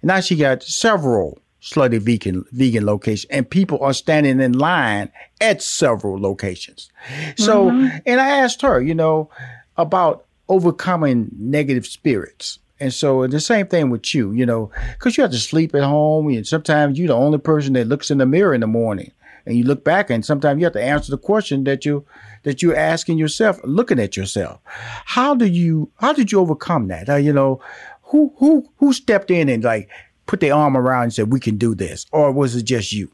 Now 0.02 0.20
she 0.20 0.36
got 0.36 0.62
several 0.62 1.38
slutty 1.62 1.98
vegan 1.98 2.44
vegan 2.52 2.86
location, 2.86 3.28
and 3.32 3.48
people 3.48 3.78
are 3.82 3.92
standing 3.92 4.40
in 4.40 4.52
line 4.52 5.10
at 5.40 5.62
several 5.62 6.20
locations. 6.20 6.90
So, 7.36 7.70
mm-hmm. 7.70 7.96
and 8.06 8.20
I 8.20 8.28
asked 8.28 8.62
her, 8.62 8.80
you 8.80 8.94
know, 8.94 9.30
about 9.76 10.24
overcoming 10.48 11.30
negative 11.38 11.86
spirits. 11.86 12.58
And 12.80 12.94
so 12.94 13.26
the 13.26 13.40
same 13.40 13.66
thing 13.66 13.90
with 13.90 14.14
you, 14.14 14.32
you 14.32 14.46
know, 14.46 14.70
because 14.92 15.16
you 15.16 15.22
have 15.22 15.32
to 15.32 15.38
sleep 15.38 15.74
at 15.74 15.82
home, 15.82 16.28
and 16.28 16.46
sometimes 16.46 16.98
you're 16.98 17.08
the 17.08 17.14
only 17.14 17.38
person 17.38 17.72
that 17.72 17.88
looks 17.88 18.10
in 18.10 18.18
the 18.18 18.26
mirror 18.26 18.54
in 18.54 18.60
the 18.60 18.68
morning, 18.68 19.10
and 19.44 19.56
you 19.56 19.64
look 19.64 19.82
back, 19.82 20.10
and 20.10 20.24
sometimes 20.24 20.60
you 20.60 20.64
have 20.64 20.74
to 20.74 20.82
answer 20.82 21.10
the 21.10 21.18
question 21.18 21.64
that 21.64 21.84
you 21.84 22.04
that 22.44 22.62
you're 22.62 22.76
asking 22.76 23.18
yourself, 23.18 23.58
looking 23.64 23.98
at 23.98 24.16
yourself. 24.16 24.60
How 24.64 25.34
do 25.34 25.44
you 25.44 25.90
how 25.96 26.12
did 26.12 26.30
you 26.30 26.38
overcome 26.38 26.86
that? 26.88 27.08
Uh, 27.08 27.16
you 27.16 27.32
know, 27.32 27.60
who 28.02 28.32
who 28.38 28.68
who 28.76 28.92
stepped 28.92 29.30
in 29.30 29.48
and 29.48 29.64
like 29.64 29.88
put 30.28 30.40
their 30.40 30.54
arm 30.54 30.76
around 30.76 31.04
and 31.04 31.14
said 31.14 31.32
we 31.32 31.40
can 31.40 31.56
do 31.56 31.74
this, 31.74 32.06
or 32.12 32.30
was 32.30 32.54
it 32.54 32.62
just 32.62 32.92
you? 32.92 33.10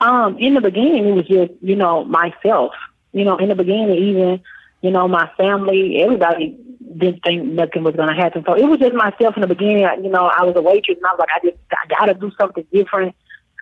Um, 0.00 0.38
in 0.38 0.54
the 0.54 0.60
beginning, 0.62 1.06
it 1.06 1.12
was 1.12 1.26
just 1.26 1.52
you 1.60 1.76
know 1.76 2.04
myself. 2.04 2.72
You 3.12 3.24
know, 3.24 3.36
in 3.36 3.50
the 3.50 3.54
beginning, 3.54 3.96
even 3.96 4.40
you 4.80 4.90
know 4.90 5.06
my 5.06 5.30
family, 5.36 6.00
everybody 6.02 6.56
didn't 6.96 7.22
think 7.22 7.44
nothing 7.44 7.82
was 7.82 7.96
going 7.96 8.08
to 8.08 8.14
happen. 8.14 8.44
So 8.46 8.54
it 8.54 8.64
was 8.64 8.78
just 8.78 8.94
myself 8.94 9.36
in 9.36 9.42
the 9.42 9.48
beginning. 9.48 9.84
I, 9.84 9.96
you 9.96 10.08
know, 10.08 10.26
I 10.26 10.44
was 10.44 10.54
a 10.56 10.62
waitress, 10.62 10.96
and 10.96 11.06
I 11.06 11.10
was 11.10 11.18
like, 11.18 11.28
I 11.34 11.46
just 11.46 11.58
I 11.72 11.86
got 11.88 12.06
to 12.06 12.14
do 12.14 12.30
something 12.40 12.64
different. 12.72 13.14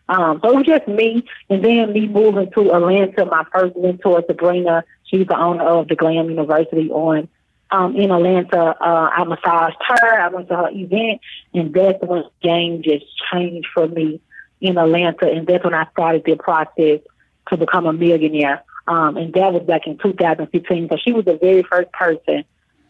Um, 0.09 0.41
so 0.43 0.51
it 0.51 0.57
was 0.57 0.67
just 0.67 0.87
me, 0.87 1.25
and 1.49 1.65
then 1.65 1.93
me 1.93 2.07
moving 2.07 2.51
to 2.53 2.73
Atlanta. 2.73 3.25
My 3.25 3.45
first 3.53 3.75
mentor, 3.77 4.23
Sabrina, 4.27 4.85
she's 5.05 5.27
the 5.27 5.39
owner 5.39 5.65
of 5.65 5.89
the 5.89 5.97
Glam 5.97 6.29
University 6.29 6.91
on 6.91 7.29
um, 7.75 7.97
in 7.97 8.11
Atlanta. 8.11 8.77
Uh, 8.81 9.11
I 9.13 9.25
massaged 9.25 9.77
her. 9.89 10.21
I 10.21 10.29
went 10.29 10.49
to 10.49 10.57
her 10.57 10.71
event, 10.71 11.21
and 11.53 11.75
that's 11.75 12.03
when 12.03 12.25
game 12.43 12.83
just 12.83 13.05
changed 13.33 13.69
for 13.75 13.89
me 13.89 14.21
in 14.61 14.79
Atlanta, 14.79 15.27
and 15.27 15.47
that's 15.47 15.65
when 15.65 15.75
I 15.75 15.87
started 15.91 16.23
the 16.25 16.37
process 16.37 17.01
to 17.49 17.57
become 17.57 17.87
a 17.87 17.93
millionaire. 17.93 18.63
Um, 18.87 19.17
and 19.17 19.33
that 19.35 19.53
was 19.53 19.63
back 19.63 19.87
in 19.87 19.99
2015. 19.99 20.89
So 20.91 20.97
she 21.05 21.13
was 21.13 21.25
the 21.25 21.37
very 21.37 21.63
first 21.63 21.91
person 21.93 22.45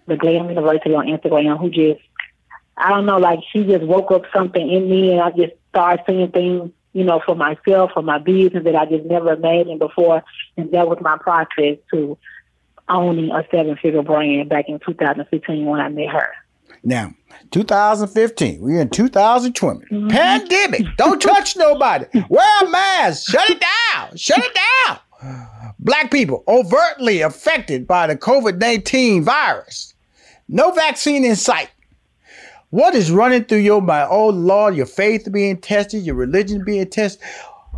the 0.06 0.16
Glam 0.16 0.50
University 0.50 0.94
on 0.94 1.06
Instagram 1.06 1.58
who 1.58 1.70
just 1.70 2.00
I 2.76 2.90
don't 2.90 3.06
know, 3.06 3.16
like 3.16 3.38
she 3.52 3.64
just 3.64 3.84
woke 3.84 4.10
up 4.10 4.24
something 4.34 4.70
in 4.70 4.90
me 4.90 5.12
and 5.12 5.20
I 5.20 5.30
just 5.30 5.52
started 5.70 6.04
seeing 6.06 6.30
things, 6.30 6.72
you 6.92 7.04
know, 7.04 7.22
for 7.24 7.34
myself, 7.36 7.92
for 7.94 8.02
my 8.02 8.18
business 8.18 8.64
that 8.64 8.74
I 8.74 8.84
just 8.84 9.04
never 9.04 9.32
imagined 9.32 9.78
before. 9.78 10.22
And 10.56 10.70
that 10.72 10.88
was 10.88 10.98
my 11.00 11.16
process 11.16 11.78
to 11.92 12.18
owning 12.88 13.30
a 13.30 13.46
seven 13.50 13.76
figure 13.76 14.02
brand 14.02 14.48
back 14.48 14.66
in 14.68 14.78
2015 14.80 15.66
when 15.66 15.80
I 15.80 15.88
met 15.88 16.08
her. 16.08 16.30
Now, 16.82 17.14
2015, 17.50 18.60
we're 18.60 18.80
in 18.80 18.90
2020. 18.90 19.80
Mm-hmm. 19.80 20.08
Pandemic. 20.08 20.82
Don't 20.96 21.20
touch 21.20 21.56
nobody. 21.56 22.06
Wear 22.28 22.62
a 22.62 22.68
mask. 22.68 23.30
Shut 23.30 23.48
it 23.48 23.60
down. 23.60 24.16
Shut 24.16 24.38
it 24.38 24.54
down. 24.54 24.98
Black 25.78 26.10
people 26.10 26.44
overtly 26.48 27.22
affected 27.22 27.86
by 27.86 28.06
the 28.06 28.16
COVID 28.16 28.58
19 28.58 29.22
virus. 29.24 29.94
No 30.48 30.72
vaccine 30.72 31.24
in 31.24 31.36
sight. 31.36 31.70
What 32.70 32.94
is 32.94 33.10
running 33.10 33.44
through 33.44 33.58
your 33.58 33.80
mind? 33.80 34.08
Oh 34.10 34.28
Lord, 34.28 34.74
your 34.74 34.86
faith 34.86 35.30
being 35.30 35.58
tested, 35.58 36.02
your 36.02 36.16
religion 36.16 36.64
being 36.64 36.88
tested. 36.88 37.24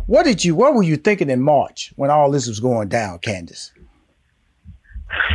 What 0.07 0.23
did 0.23 0.43
you 0.43 0.55
what 0.55 0.73
were 0.73 0.83
you 0.83 0.97
thinking 0.97 1.29
in 1.29 1.41
March 1.41 1.93
when 1.97 2.09
all 2.09 2.31
this 2.31 2.47
was 2.47 2.59
going 2.59 2.89
down, 2.89 3.19
Candace? 3.19 3.71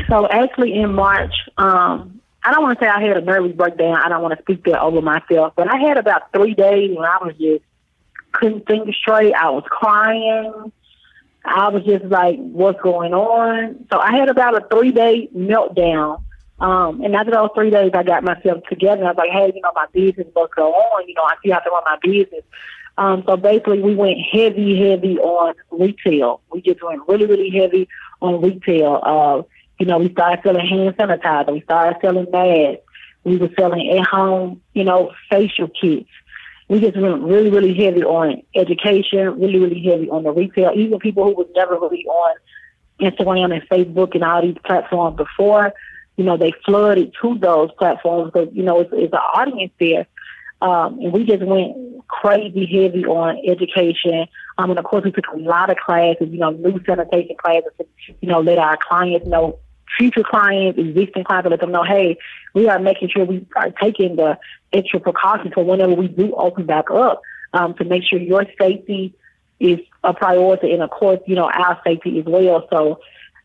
So 0.09 0.29
actually 0.29 0.75
in 0.75 0.95
March, 0.95 1.35
um, 1.59 2.21
I 2.43 2.53
don't 2.53 2.63
want 2.63 2.79
to 2.79 2.85
say 2.85 2.89
I 2.89 3.01
had 3.01 3.17
a 3.17 3.21
nervous 3.21 3.57
breakdown. 3.57 3.97
I 3.97 4.09
don't 4.09 4.23
want 4.23 4.37
to 4.37 4.43
speak 4.43 4.65
that 4.65 4.81
over 4.81 5.01
myself, 5.01 5.55
but 5.57 5.73
I 5.73 5.79
had 5.79 5.97
about 5.97 6.33
three 6.33 6.55
days 6.55 6.91
when 6.97 7.05
I 7.05 7.19
was 7.23 7.35
just 7.39 7.65
couldn't 8.33 8.67
think 8.67 8.95
straight. 8.95 9.35
I 9.35 9.51
was 9.51 9.65
crying. 9.69 10.73
I 11.45 11.69
was 11.69 11.85
just 11.85 12.05
like, 12.07 12.37
what's 12.39 12.81
going 12.81 13.13
on? 13.13 13.87
So 13.93 13.99
I 13.99 14.17
had 14.17 14.29
about 14.29 14.57
a 14.57 14.67
three 14.69 14.93
day 14.93 15.29
meltdown 15.37 16.23
um, 16.63 17.03
and 17.03 17.17
after 17.17 17.33
those 17.33 17.51
three 17.57 17.71
days, 17.71 17.91
I 17.93 18.05
got 18.05 18.23
myself 18.23 18.63
together. 18.71 19.05
I 19.05 19.09
was 19.09 19.17
like, 19.17 19.31
hey, 19.31 19.53
you 19.53 19.61
know, 19.61 19.73
my 19.75 19.87
business 19.93 20.29
must 20.35 20.55
go 20.55 20.73
on. 20.73 21.09
You 21.09 21.15
know, 21.15 21.25
I 21.25 21.35
still 21.41 21.53
have 21.55 21.65
to 21.65 21.71
run 21.71 21.83
my 21.85 21.99
business. 22.01 22.45
Um, 22.97 23.25
so 23.27 23.37
basically, 23.37 23.83
we 23.83 23.97
went 23.97 24.19
heavy, 24.33 24.79
heavy 24.89 25.19
on 25.19 25.55
retail. 25.73 26.41
We 26.53 26.63
just 26.63 26.81
went 26.85 27.03
really, 27.09 27.27
really 27.27 27.51
heavy 27.51 27.89
on 28.21 28.41
retail. 28.41 29.01
Uh, 29.03 29.43
you 29.83 29.89
know, 29.89 29.99
we 29.99 30.13
started 30.13 30.41
selling 30.45 30.65
hand 30.65 30.97
sanitizer. 30.97 31.53
We 31.53 31.61
started 31.63 31.99
selling 32.01 32.31
masks. 32.31 32.85
We 33.25 33.37
were 33.37 33.51
selling 33.59 33.99
at 33.99 34.07
home, 34.07 34.63
you 34.75 34.85
know, 34.85 35.11
facial 35.29 35.67
kits. 35.67 36.09
We 36.69 36.79
just 36.79 36.97
went 36.97 37.21
really, 37.25 37.51
really 37.51 37.75
heavy 37.75 38.05
on 38.05 38.43
education, 38.55 39.41
really, 39.41 39.59
really 39.59 39.83
heavy 39.83 40.09
on 40.09 40.23
the 40.23 40.31
retail. 40.31 40.71
Even 40.77 41.01
people 41.01 41.25
who 41.25 41.35
was 41.35 41.49
never 41.57 41.75
really 41.81 42.05
on 42.05 42.37
Instagram 43.01 43.53
and 43.53 43.69
Facebook 43.69 44.15
and 44.15 44.23
all 44.23 44.41
these 44.41 44.55
platforms 44.65 45.17
before, 45.17 45.73
you 46.17 46.23
know, 46.23 46.37
they 46.37 46.53
flooded 46.65 47.13
to 47.21 47.37
those 47.41 47.71
platforms 47.77 48.31
because, 48.33 48.55
you 48.55 48.63
know, 48.63 48.79
it's, 48.79 48.91
it's 48.93 49.13
an 49.13 49.19
audience 49.35 49.73
there. 49.81 50.07
Um, 50.63 51.01
and 51.01 51.13
we 51.13 51.25
just 51.25 51.43
went 51.43 52.07
crazy 52.07 52.67
heavy 52.67 53.05
on 53.05 53.37
education. 53.49 54.27
Um, 54.59 54.71
and 54.71 54.79
of 54.79 54.85
course, 54.85 55.03
we 55.05 55.11
took 55.11 55.27
a 55.27 55.37
lot 55.37 55.71
of 55.71 55.77
classes, 55.77 56.29
you 56.31 56.39
know, 56.39 56.51
new 56.51 56.81
sanitation 56.87 57.35
classes, 57.37 57.73
to, 57.79 57.87
you 58.21 58.29
know, 58.29 58.41
let 58.41 58.59
our 58.59 58.79
clients 58.81 59.27
know, 59.27 59.59
future 59.97 60.23
clients, 60.23 60.79
existing 60.79 61.25
clients, 61.25 61.47
and 61.47 61.51
let 61.51 61.61
them 61.61 61.73
know, 61.73 61.85
hey, 61.85 62.17
we 62.55 62.69
are 62.69 62.79
making 62.79 63.09
sure 63.11 63.25
we 63.25 63.47
are 63.57 63.71
taking 63.71 64.17
the 64.17 64.39
extra 64.73 65.01
precautions 65.01 65.53
for 65.55 65.65
whenever 65.65 65.95
we 65.95 66.09
do 66.09 66.35
open 66.35 66.67
back 66.67 66.91
up 66.91 67.23
um, 67.53 67.75
to 67.75 67.85
make 67.85 68.03
sure 68.05 68.19
your 68.19 68.45
safety 68.59 69.15
is 69.61 69.79
a 70.03 70.15
priority. 70.15 70.73
And 70.73 70.83
of 70.83 70.91
course, 70.91 71.21
you 71.27 71.35
know, 71.35 71.51
our 71.51 71.81
safety 71.85 72.19
as 72.19 72.25
well. 72.27 72.67
So, 72.71 73.01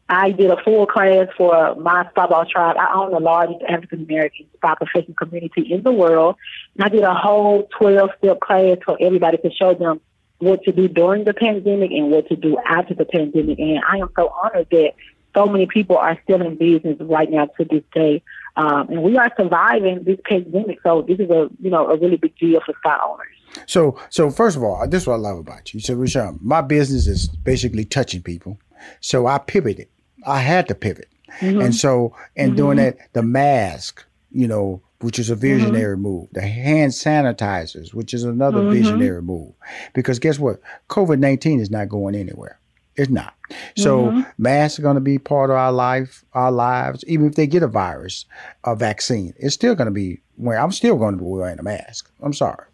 I 0.10 0.32
did 0.32 0.50
a 0.50 0.64
full 0.64 0.86
class 0.86 1.28
for 1.36 1.76
my 1.76 2.10
Boss 2.16 2.48
Tribe. 2.50 2.78
I 2.78 2.94
own 2.94 3.12
the 3.12 3.20
largest 3.20 3.62
African 3.68 4.04
American 4.04 4.46
spa 4.56 4.76
professional 4.76 5.16
community 5.16 5.74
in 5.74 5.84
the 5.84 5.92
world. 5.92 6.38
And 6.76 6.86
I 6.86 6.90
did 6.90 7.04
a 7.04 7.14
whole 7.14 7.68
12 7.78 8.12
step 8.18 8.40
class 8.40 8.78
for 8.86 8.98
everybody 9.02 9.38
to 9.38 9.52
show 9.52 9.74
them 9.74 10.00
what 10.40 10.64
to 10.64 10.72
do 10.72 10.88
during 10.88 11.26
the 11.26 11.34
pandemic 11.34 11.92
and 11.92 12.10
what 12.10 12.30
to 12.30 12.36
do 12.36 12.58
after 12.66 12.94
the 12.94 13.06
pandemic. 13.06 13.60
And 13.60 13.82
I 13.84 13.98
am 13.98 14.10
so 14.16 14.30
honored 14.30 14.68
that 14.72 14.94
so 15.38 15.46
many 15.46 15.68
people 15.68 15.98
are 15.98 16.20
still 16.24 16.42
in 16.42 16.56
business 16.56 16.98
right 17.00 17.30
now 17.30 17.46
to 17.58 17.66
this 17.66 17.84
day. 17.94 18.24
Um, 18.56 18.90
and 18.90 19.04
we 19.04 19.18
are 19.18 19.32
surviving 19.38 20.04
this 20.04 20.18
pandemic. 20.26 20.80
So 20.82 21.04
this 21.08 21.20
is 21.20 21.30
a, 21.30 21.50
you 21.62 21.70
know, 21.70 21.88
a 21.88 21.98
really 21.98 22.18
big 22.18 22.36
deal 22.38 22.60
for 22.66 22.74
spa 22.80 23.00
owners. 23.08 23.28
So, 23.68 24.00
so 24.10 24.32
first 24.32 24.58
of 24.58 24.64
all, 24.64 24.88
this 24.88 25.04
is 25.04 25.08
what 25.08 25.16
I 25.16 25.18
love 25.18 25.38
about 25.38 25.74
you. 25.74 25.80
So, 25.80 25.94
Rushion, 25.94 26.40
my 26.42 26.62
business 26.62 27.08
is 27.08 27.28
basically 27.28 27.86
touching 27.86 28.22
people. 28.22 28.60
So 29.00 29.28
I 29.28 29.38
pivoted 29.38 29.88
I 30.26 30.40
had 30.40 30.68
to 30.68 30.76
pivot. 30.76 31.10
Mm-hmm. 31.40 31.62
And 31.62 31.76
so, 31.76 32.16
in 32.36 32.50
mm-hmm. 32.50 32.56
doing 32.56 32.78
that, 32.78 32.98
the 33.14 33.22
mask, 33.22 34.04
you 34.32 34.48
know, 34.48 34.82
which 35.02 35.20
is 35.20 35.30
a 35.30 35.36
visionary 35.36 35.96
mm-hmm. 35.96 36.04
move. 36.04 36.28
The 36.32 36.42
hand 36.42 36.92
sanitizers, 36.92 37.94
which 37.94 38.14
is 38.14 38.24
another 38.24 38.60
mm-hmm. 38.60 38.72
visionary 38.72 39.22
move. 39.22 39.54
Because 39.94 40.20
guess 40.20 40.40
what? 40.40 40.60
COVID 40.90 41.20
19 41.20 41.60
is 41.60 41.70
not 41.70 41.90
going 41.90 42.16
anywhere. 42.16 42.60
It's 42.98 43.12
not. 43.12 43.36
So 43.78 44.06
mm-hmm. 44.06 44.22
masks 44.38 44.80
are 44.80 44.82
going 44.82 44.96
to 44.96 45.02
be 45.02 45.20
part 45.20 45.52
of 45.52 45.56
our 45.56 45.72
life, 45.72 46.26
our 46.34 46.52
lives. 46.52 47.06
Even 47.08 47.28
if 47.28 47.36
they 47.36 47.46
get 47.46 47.64
a 47.64 47.68
virus, 47.68 48.26
a 48.64 48.76
vaccine, 48.76 49.34
it's 49.38 49.54
still 49.54 49.76
going 49.76 49.86
to 49.86 49.92
be 49.92 50.22
where 50.36 50.60
I'm 50.60 50.72
still 50.72 50.98
going 50.98 51.18
to 51.18 51.24
be 51.24 51.30
wearing 51.30 51.60
a 51.60 51.64
mask. 51.64 52.12
I'm 52.22 52.34
sorry. 52.34 52.66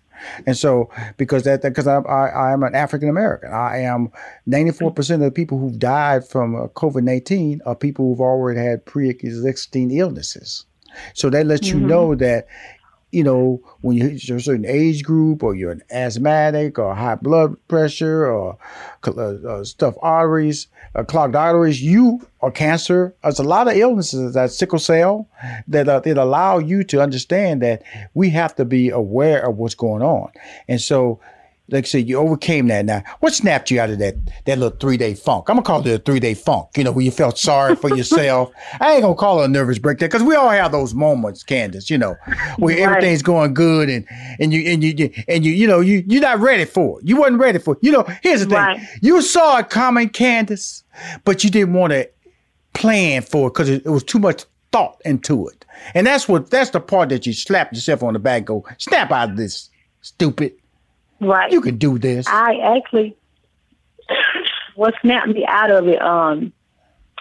And 0.47 0.57
so, 0.57 0.89
because 1.17 1.43
that, 1.43 1.61
because 1.61 1.87
I, 1.87 1.97
I, 1.97 2.27
I 2.27 2.53
am 2.53 2.63
an 2.63 2.75
African 2.75 3.09
American, 3.09 3.51
I 3.51 3.79
am 3.79 4.09
94% 4.47 5.15
of 5.15 5.19
the 5.19 5.31
people 5.31 5.59
who've 5.59 5.77
died 5.77 6.25
from 6.27 6.55
uh, 6.55 6.67
COVID 6.67 7.03
19 7.03 7.61
are 7.65 7.75
people 7.75 8.07
who've 8.07 8.21
already 8.21 8.61
had 8.61 8.85
pre 8.85 9.09
existing 9.09 9.91
illnesses. 9.91 10.65
So 11.13 11.29
that 11.29 11.45
lets 11.45 11.67
mm-hmm. 11.67 11.81
you 11.81 11.87
know 11.87 12.15
that 12.15 12.47
you 13.13 13.23
know, 13.23 13.61
when 13.81 13.95
you're 13.95 14.37
a 14.37 14.41
certain 14.41 14.65
age 14.65 15.03
group 15.03 15.43
or 15.43 15.53
you're 15.53 15.71
an 15.71 15.83
asthmatic 15.91 16.79
or 16.79 16.95
high 16.95 17.13
blood 17.13 17.55
pressure 17.67 18.25
or 18.25 18.57
uh, 19.05 19.11
uh, 19.11 19.63
stuffed 19.63 19.99
arteries, 20.01 20.67
uh, 20.95 21.03
clogged 21.03 21.35
arteries, 21.35 21.81
you 21.81 22.25
or 22.39 22.49
cancer. 22.49 23.15
There's 23.21 23.37
a 23.37 23.43
lot 23.43 23.67
of 23.67 23.75
illnesses 23.77 24.33
that 24.33 24.51
sickle 24.51 24.79
cell 24.79 25.29
that 25.67 25.87
uh, 25.87 25.99
that 25.99 26.17
allow 26.17 26.57
you 26.57 26.83
to 26.85 27.01
understand 27.01 27.61
that 27.61 27.83
we 28.15 28.31
have 28.31 28.55
to 28.55 28.65
be 28.65 28.89
aware 28.89 29.47
of 29.47 29.57
what's 29.57 29.75
going 29.75 30.01
on. 30.01 30.31
And 30.67 30.81
so 30.81 31.19
like 31.69 31.85
I 31.85 31.87
said, 31.87 32.09
you 32.09 32.17
overcame 32.17 32.67
that. 32.67 32.85
Now, 32.85 33.03
what 33.21 33.33
snapped 33.33 33.71
you 33.71 33.79
out 33.79 33.89
of 33.89 33.97
that 33.99 34.15
that 34.45 34.59
little 34.59 34.77
three 34.77 34.97
day 34.97 35.13
funk? 35.13 35.47
I'm 35.47 35.55
gonna 35.55 35.63
call 35.63 35.85
it 35.85 35.93
a 35.93 35.97
three 35.97 36.19
day 36.19 36.33
funk. 36.33 36.69
You 36.75 36.83
know, 36.83 36.91
where 36.91 37.05
you 37.05 37.11
felt 37.11 37.37
sorry 37.37 37.75
for 37.75 37.95
yourself. 37.95 38.51
I 38.81 38.93
ain't 38.93 39.03
gonna 39.03 39.15
call 39.15 39.41
it 39.41 39.45
a 39.45 39.47
nervous 39.47 39.79
breakdown 39.79 40.09
because 40.09 40.23
we 40.23 40.35
all 40.35 40.49
have 40.49 40.73
those 40.73 40.93
moments, 40.93 41.41
Candace. 41.41 41.89
You 41.89 41.97
know, 41.97 42.15
where 42.57 42.75
right. 42.75 42.97
everything's 42.97 43.21
going 43.21 43.53
good 43.53 43.89
and 43.89 44.05
and 44.39 44.53
you 44.53 44.69
and 44.69 44.83
you 44.83 45.09
and 45.27 45.45
you 45.45 45.53
you 45.53 45.65
know 45.65 45.79
you 45.79 46.03
you're 46.05 46.21
not 46.21 46.39
ready 46.39 46.65
for 46.65 46.99
it. 46.99 47.07
You 47.07 47.15
wasn't 47.15 47.39
ready 47.39 47.59
for 47.59 47.75
it. 47.75 47.79
You 47.81 47.93
know, 47.93 48.05
here's 48.21 48.41
the 48.41 48.47
thing: 48.47 48.57
right. 48.57 48.81
you 49.01 49.21
saw 49.21 49.59
it 49.59 49.69
coming, 49.69 50.09
Candace, 50.09 50.83
but 51.23 51.45
you 51.45 51.49
didn't 51.49 51.73
want 51.73 51.93
to 51.93 52.09
plan 52.73 53.21
for 53.21 53.47
it 53.47 53.51
because 53.51 53.69
it, 53.69 53.85
it 53.85 53.89
was 53.89 54.03
too 54.03 54.19
much 54.19 54.43
thought 54.73 55.01
into 55.05 55.47
it. 55.47 55.65
And 55.93 56.05
that's 56.05 56.27
what 56.27 56.49
that's 56.49 56.71
the 56.71 56.81
part 56.81 57.07
that 57.09 57.25
you 57.25 57.31
slap 57.31 57.71
yourself 57.71 58.03
on 58.03 58.13
the 58.13 58.19
back. 58.19 58.45
Go 58.45 58.65
snap 58.79 59.11
out 59.11 59.29
of 59.29 59.37
this, 59.37 59.69
stupid. 60.01 60.53
Right. 61.23 61.51
You 61.51 61.61
can 61.61 61.77
do 61.77 61.97
this. 61.97 62.27
I 62.27 62.77
actually, 62.77 63.15
what 64.75 64.93
snapped 65.01 65.29
me 65.29 65.45
out 65.47 65.71
of 65.71 65.87
it, 65.87 66.01
um, 66.01 66.53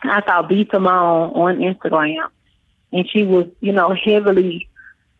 I 0.02 0.22
saw 0.26 0.42
B 0.42 0.66
Simone 0.70 1.32
on 1.34 1.58
Instagram, 1.58 2.28
and 2.92 3.08
she 3.08 3.22
was, 3.22 3.46
you 3.60 3.72
know, 3.72 3.94
heavily 3.94 4.68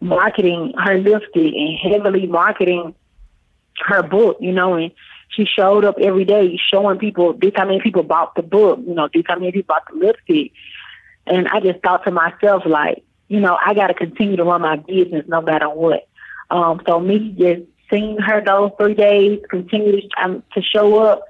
marketing 0.01 0.75
her 0.77 0.99
lipstick 0.99 1.55
and 1.55 1.79
heavily 1.79 2.27
marketing 2.27 2.95
her 3.87 4.03
book, 4.03 4.39
you 4.41 4.53
know, 4.53 4.75
and 4.75 4.91
she 5.29 5.45
showed 5.45 5.85
up 5.85 5.97
every 6.01 6.25
day 6.25 6.59
showing 6.73 6.99
people 6.99 7.33
this 7.33 7.53
how 7.55 7.65
many 7.65 7.81
people 7.81 8.03
bought 8.03 8.35
the 8.35 8.43
book, 8.43 8.81
you 8.87 8.95
know, 8.95 9.09
this 9.13 9.23
how 9.27 9.39
many 9.39 9.53
people 9.53 9.75
bought 9.75 9.87
the 9.91 9.99
lipstick. 9.99 10.53
And 11.27 11.49
I 11.49 11.61
just 11.61 11.81
thought 11.83 12.05
to 12.05 12.11
myself, 12.11 12.65
like, 12.67 13.05
you 13.29 13.41
know, 13.41 13.57
I 13.65 13.75
got 13.75 13.87
to 13.87 13.95
continue 13.95 14.37
to 14.37 14.45
run 14.45 14.61
my 14.61 14.77
business 14.77 15.25
no 15.29 15.41
matter 15.41 15.69
what. 15.71 16.09
Um, 16.51 16.83
so 16.87 17.01
me 17.01 17.35
just 17.39 17.63
seeing 17.93 18.19
her 18.19 18.41
those 18.41 18.71
three 18.79 18.95
days 18.95 19.41
continue 19.51 20.01
to, 20.01 20.09
um, 20.21 20.43
to 20.55 20.63
show 20.63 20.99
up, 20.99 21.25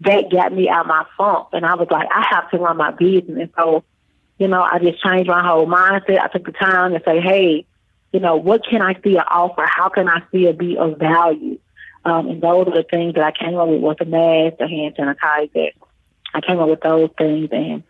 that 0.00 0.30
got 0.30 0.52
me 0.52 0.68
out 0.68 0.82
of 0.82 0.86
my 0.86 1.04
funk. 1.16 1.48
And 1.52 1.66
I 1.66 1.74
was 1.74 1.88
like, 1.90 2.08
I 2.10 2.26
have 2.30 2.50
to 2.50 2.58
run 2.58 2.76
my 2.76 2.92
business. 2.92 3.50
So, 3.56 3.84
you 4.38 4.48
know, 4.48 4.62
I 4.62 4.78
just 4.78 5.02
changed 5.02 5.28
my 5.28 5.46
whole 5.46 5.66
mindset. 5.66 6.20
I 6.20 6.28
took 6.28 6.46
the 6.46 6.52
time 6.52 6.92
to 6.92 7.02
say, 7.04 7.20
hey, 7.20 7.66
you 8.12 8.20
know, 8.20 8.36
what 8.36 8.64
can 8.64 8.80
I 8.80 8.94
still 8.94 9.22
offer? 9.28 9.66
How 9.66 9.88
can 9.88 10.08
I 10.08 10.22
still 10.28 10.52
be 10.52 10.78
of 10.78 10.98
value? 10.98 11.58
Um, 12.04 12.28
and 12.28 12.40
those 12.40 12.68
are 12.68 12.74
the 12.74 12.86
things 12.88 13.14
that 13.14 13.24
I 13.24 13.32
came 13.32 13.56
up 13.56 13.68
with, 13.68 13.80
with 13.80 13.98
the 13.98 14.04
mask, 14.04 14.58
the 14.58 14.68
hand 14.68 14.96
sanitizer. 14.96 15.72
I 16.32 16.40
came 16.40 16.58
up 16.58 16.68
with 16.68 16.80
those 16.80 17.10
things 17.18 17.48
and 17.52 17.82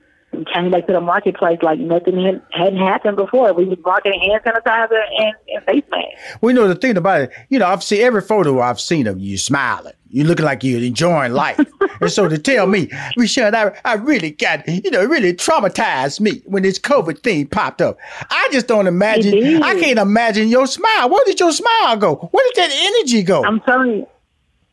came 0.46 0.70
back 0.70 0.86
to 0.86 0.92
the 0.92 1.00
marketplace 1.00 1.58
like 1.62 1.78
nothing 1.78 2.22
had, 2.24 2.42
hadn't 2.50 2.78
happened 2.78 3.16
before. 3.16 3.52
We 3.52 3.64
was 3.64 3.78
marketing 3.84 4.20
hand 4.20 4.42
sanitizer 4.44 5.02
and, 5.18 5.34
and 5.48 5.64
face 5.64 5.84
masks. 5.90 6.38
We 6.40 6.52
know 6.52 6.68
the 6.68 6.74
thing 6.74 6.96
about 6.96 7.22
it. 7.22 7.32
You 7.48 7.58
know, 7.58 7.66
I've 7.66 7.82
seen 7.82 8.02
every 8.02 8.22
photo 8.22 8.60
I've 8.60 8.80
seen 8.80 9.06
of 9.06 9.18
you 9.18 9.38
smiling. 9.38 9.92
You 10.10 10.24
looking 10.24 10.46
like 10.46 10.64
you're 10.64 10.82
enjoying 10.82 11.32
life. 11.32 11.60
and 12.00 12.10
so 12.10 12.28
to 12.28 12.38
tell 12.38 12.66
me, 12.66 12.90
Michelle, 13.16 13.54
I, 13.54 13.72
I 13.84 13.94
really 13.94 14.30
got, 14.30 14.66
you 14.66 14.90
know, 14.90 15.04
really 15.04 15.34
traumatized 15.34 16.20
me 16.20 16.42
when 16.46 16.62
this 16.62 16.78
COVID 16.78 17.20
thing 17.22 17.46
popped 17.46 17.82
up. 17.82 17.98
I 18.30 18.48
just 18.50 18.66
don't 18.68 18.86
imagine. 18.86 19.62
I 19.62 19.78
can't 19.78 19.98
imagine 19.98 20.48
your 20.48 20.66
smile. 20.66 21.10
Where 21.10 21.24
did 21.26 21.38
your 21.38 21.52
smile 21.52 21.96
go? 21.98 22.14
Where 22.14 22.46
did 22.48 22.56
that 22.56 22.70
energy 22.72 23.22
go? 23.22 23.44
I'm 23.44 23.60
telling 23.60 23.90
you, 23.90 24.06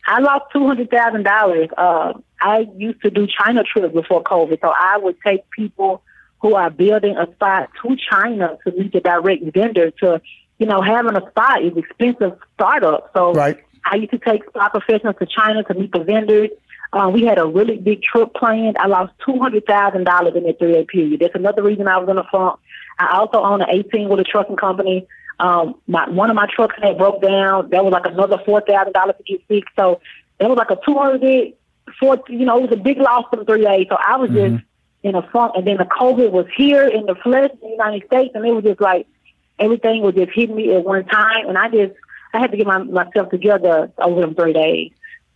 I 0.06 0.20
lost 0.20 0.46
two 0.54 0.66
hundred 0.68 0.92
thousand 0.92 1.28
uh, 1.28 1.32
dollars 1.32 1.70
I 2.42 2.68
used 2.78 3.02
to 3.02 3.10
do 3.10 3.28
China 3.28 3.64
trips 3.64 3.94
before 3.94 4.24
COVID, 4.24 4.62
so 4.62 4.68
I 4.68 4.98
would 4.98 5.18
take 5.26 5.50
people 5.50 6.04
who 6.42 6.54
are 6.56 6.70
building 6.70 7.18
a 7.18 7.32
spot 7.34 7.70
to 7.82 7.96
China 8.10 8.58
to 8.66 8.72
meet 8.72 8.94
the 8.94 9.00
direct 9.00 9.44
vendor. 9.54 9.92
To 10.02 10.22
you 10.60 10.68
know, 10.68 10.82
having 10.82 11.16
a 11.16 11.28
spot 11.30 11.64
is 11.64 11.76
expensive 11.76 12.38
startup. 12.54 13.12
So 13.16 13.34
right. 13.34 13.58
I 13.84 13.96
used 13.96 14.12
to 14.12 14.20
take 14.20 14.46
spot 14.46 14.72
professionals 14.72 15.16
to 15.20 15.26
China 15.26 15.64
to 15.64 15.74
meet 15.74 15.92
the 15.92 16.04
vendors. 16.04 16.50
Uh, 16.94 17.10
we 17.10 17.26
had 17.26 17.38
a 17.40 17.46
really 17.46 17.78
big 17.78 18.04
trip 18.04 18.34
planned. 18.36 18.78
I 18.78 18.88
lost 18.88 19.14
two 19.26 19.40
hundred 19.40 19.66
thousand 19.66 20.04
dollars 20.04 20.36
in 20.36 20.44
that 20.44 20.60
three 20.60 20.74
day 20.74 20.86
period. 20.86 21.22
That's 21.22 21.36
another 21.36 21.64
reason 21.64 21.88
I 21.88 21.98
was 21.98 22.10
in 22.10 22.16
the 22.16 22.24
funk. 22.32 22.60
I 23.00 23.18
also 23.18 23.42
own 23.44 23.62
an 23.62 23.70
eighteen 23.70 24.08
wheeler 24.08 24.24
trucking 24.24 24.58
company. 24.58 25.08
Um, 25.40 25.76
my 25.88 26.10
one 26.10 26.30
of 26.30 26.36
my 26.36 26.48
trucks 26.48 26.76
had 26.82 26.98
broke 26.98 27.22
down. 27.22 27.70
That 27.70 27.84
was 27.84 27.92
like 27.92 28.06
another 28.06 28.42
four 28.46 28.62
thousand 28.62 28.94
dollars 28.94 29.16
to 29.18 29.24
get 29.24 29.46
fixed. 29.48 29.76
So 29.76 30.00
that 30.40 30.50
was 30.50 30.58
like 30.58 30.72
a 30.72 30.80
two 30.86 30.98
hundred 30.98 31.54
four, 32.00 32.22
you 32.28 32.46
know, 32.46 32.58
it 32.58 32.70
was 32.70 32.72
a 32.72 32.82
big 32.82 32.98
loss 32.98 33.26
for 33.30 33.38
the 33.38 33.46
three 33.46 33.64
days. 33.64 33.88
So 33.90 33.96
I 33.96 34.18
was 34.18 34.30
mm-hmm. 34.30 34.56
just 34.56 34.66
in 35.04 35.16
a 35.16 35.22
funk. 35.30 35.54
And 35.56 35.68
then 35.68 35.78
the 35.78 35.86
COVID 35.86 36.32
was 36.32 36.48
here 36.56 36.88
in 36.88 37.06
the 37.06 37.16
flesh 37.16 37.52
in 37.52 37.60
the 37.62 37.70
United 37.70 38.06
States, 38.08 38.32
and 38.36 38.46
it 38.46 38.52
was 38.52 38.64
just 38.64 38.82
like 38.82 39.08
everything 39.60 40.02
was 40.02 40.16
just 40.16 40.32
hitting 40.34 40.56
me 40.56 40.74
at 40.74 40.84
one 40.84 41.06
time. 41.06 41.48
And 41.48 41.58
I 41.58 41.70
just, 41.70 41.94
I 42.34 42.40
had 42.40 42.52
to 42.52 42.58
get 42.58 42.68
my, 42.68 42.80
myself 42.80 43.30
together 43.30 43.92
over 43.98 44.22
them 44.22 44.36
three 44.36 44.54
days. 44.54 44.92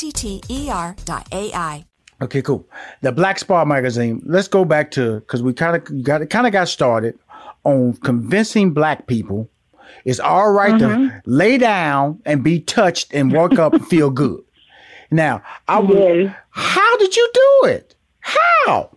T 0.00 0.12
T 0.12 0.40
E 0.48 0.70
R 0.70 0.96
dot 1.04 1.28
AI. 1.32 1.84
Okay, 2.22 2.42
cool. 2.42 2.68
The 3.02 3.12
Black 3.12 3.38
Spa 3.38 3.64
magazine. 3.64 4.22
Let's 4.24 4.48
go 4.48 4.64
back 4.64 4.90
to 4.92 5.20
because 5.20 5.42
we 5.42 5.52
kind 5.52 5.76
of 5.76 6.02
got 6.02 6.28
kind 6.30 6.46
of 6.46 6.52
got 6.52 6.68
started 6.68 7.18
on 7.64 7.94
convincing 7.94 8.72
black 8.72 9.06
people 9.06 9.48
it's 10.04 10.20
all 10.20 10.50
right 10.52 10.74
mm-hmm. 10.74 11.08
to 11.08 11.22
lay 11.26 11.58
down 11.58 12.20
and 12.24 12.42
be 12.42 12.60
touched 12.60 13.12
and 13.12 13.32
wake 13.32 13.58
up 13.58 13.74
and 13.74 13.86
feel 13.86 14.10
good. 14.10 14.42
Now, 15.10 15.42
I 15.68 15.80
yes. 15.80 16.34
how 16.50 16.98
did 16.98 17.16
you 17.16 17.30
do 17.34 17.68
it? 17.68 17.94
How? 18.20 18.96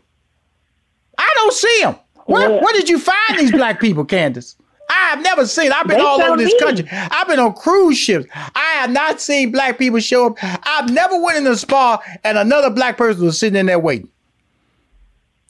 I 1.18 1.32
don't 1.36 1.54
see 1.54 1.80
them. 1.82 1.96
Where, 2.26 2.50
yeah. 2.50 2.62
where 2.62 2.74
did 2.74 2.90
you 2.90 3.00
find 3.00 3.40
these 3.40 3.52
black 3.52 3.80
people, 3.80 4.06
Candace? 4.06 4.56
I 4.90 5.10
have 5.10 5.22
never 5.22 5.46
seen. 5.46 5.72
I've 5.72 5.88
been 5.88 5.98
they 5.98 6.04
all 6.04 6.22
over 6.22 6.38
this 6.38 6.54
me. 6.54 6.60
country. 6.60 6.88
I've 6.92 7.28
been 7.28 7.40
on 7.40 7.54
cruise 7.54 7.98
ships. 7.98 8.26
I 8.34 8.78
have 8.80 8.92
not 8.92 9.22
seen 9.22 9.52
black 9.52 9.78
people 9.78 10.00
show 10.00 10.28
up. 10.28 10.38
I've 10.42 10.90
never 10.90 11.20
went 11.20 11.38
in 11.38 11.48
a 11.48 11.56
spa 11.56 12.02
and 12.24 12.38
another 12.38 12.70
black 12.70 12.98
person 12.98 13.26
was 13.26 13.40
sitting 13.40 13.60
in 13.60 13.66
there 13.66 13.80
waiting. 13.80 14.10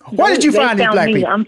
Where 0.10 0.30
they, 0.30 0.36
did 0.36 0.44
you 0.44 0.52
find 0.52 0.80
these 0.80 0.88
black 0.90 1.08
me. 1.08 1.16
people? 1.16 1.30
I'm, 1.30 1.48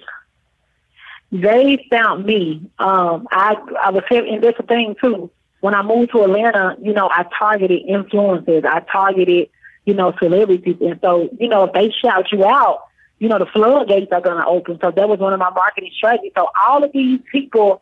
they 1.32 1.86
found 1.90 2.26
me. 2.26 2.70
Um, 2.80 3.28
I 3.32 3.56
I 3.84 3.92
was 3.92 4.04
and 4.10 4.44
that's 4.44 4.58
the 4.58 4.64
thing 4.64 4.96
too. 5.02 5.30
When 5.62 5.74
I 5.74 5.82
moved 5.82 6.12
to 6.12 6.24
Atlanta, 6.24 6.78
you 6.82 6.94
know, 6.94 7.10
I 7.12 7.26
targeted 7.38 7.86
influencers. 7.88 8.66
I 8.66 8.82
targeted, 8.82 9.50
you 9.86 9.94
know, 9.94 10.14
celebrities, 10.22 10.78
and 10.80 11.00
so 11.02 11.30
you 11.40 11.50
know, 11.50 11.66
if 11.66 11.74
they 11.74 11.92
shout 11.92 12.32
you 12.32 12.46
out, 12.46 12.84
you 13.26 13.30
know, 13.30 13.40
the 13.40 13.48
floodgates 13.48 14.12
are 14.12 14.22
going 14.22 14.38
to 14.38 14.46
open. 14.46 14.78
So 14.80 14.92
that 14.92 15.10
was 15.10 15.18
one 15.18 15.34
of 15.34 15.40
my 15.40 15.50
marketing 15.50 15.90
strategies. 15.98 16.32
So 16.38 16.48
all 16.64 16.84
of 16.84 16.92
these 16.92 17.20
people 17.32 17.82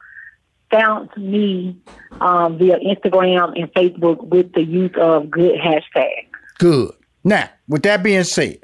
found 0.71 1.09
me 1.17 1.75
um, 2.21 2.57
via 2.57 2.79
Instagram 2.79 3.59
and 3.59 3.69
Facebook 3.73 4.23
with 4.23 4.53
the 4.53 4.63
use 4.63 4.93
of 4.95 5.29
good 5.29 5.59
hashtags. 5.59 6.29
Good. 6.59 6.93
Now, 7.25 7.49
with 7.67 7.83
that 7.83 8.03
being 8.03 8.23
said, 8.23 8.63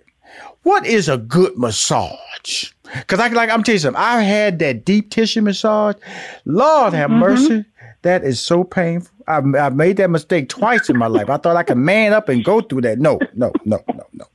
what 0.64 0.86
is 0.86 1.10
a 1.10 1.18
good 1.18 1.58
massage? 1.58 2.72
Because 2.94 3.20
I 3.20 3.28
like 3.28 3.50
I'm 3.50 3.62
telling 3.62 3.76
you 3.76 3.80
something. 3.80 4.02
I 4.02 4.22
had 4.22 4.60
that 4.60 4.86
deep 4.86 5.12
tissue 5.12 5.42
massage. 5.42 5.98
Lord 6.46 6.94
have 6.94 7.10
mm-hmm. 7.10 7.20
mercy. 7.20 7.66
That 8.04 8.24
is 8.24 8.40
so 8.40 8.64
painful. 8.64 9.19
I've, 9.30 9.56
I've 9.56 9.76
made 9.76 9.98
that 9.98 10.10
mistake 10.10 10.50
twice 10.50 10.90
in 10.90 10.98
my 10.98 11.08
life. 11.08 11.30
I 11.30 11.38
thought 11.38 11.56
I 11.56 11.64
could 11.64 11.78
man 11.78 12.14
up 12.14 12.28
and 12.30 12.44
go 12.44 12.62
through 12.62 12.82
that. 12.82 13.00
No, 13.00 13.20
no, 13.36 13.52
no, 13.64 13.80
no, 13.94 14.04
no. 14.14 14.26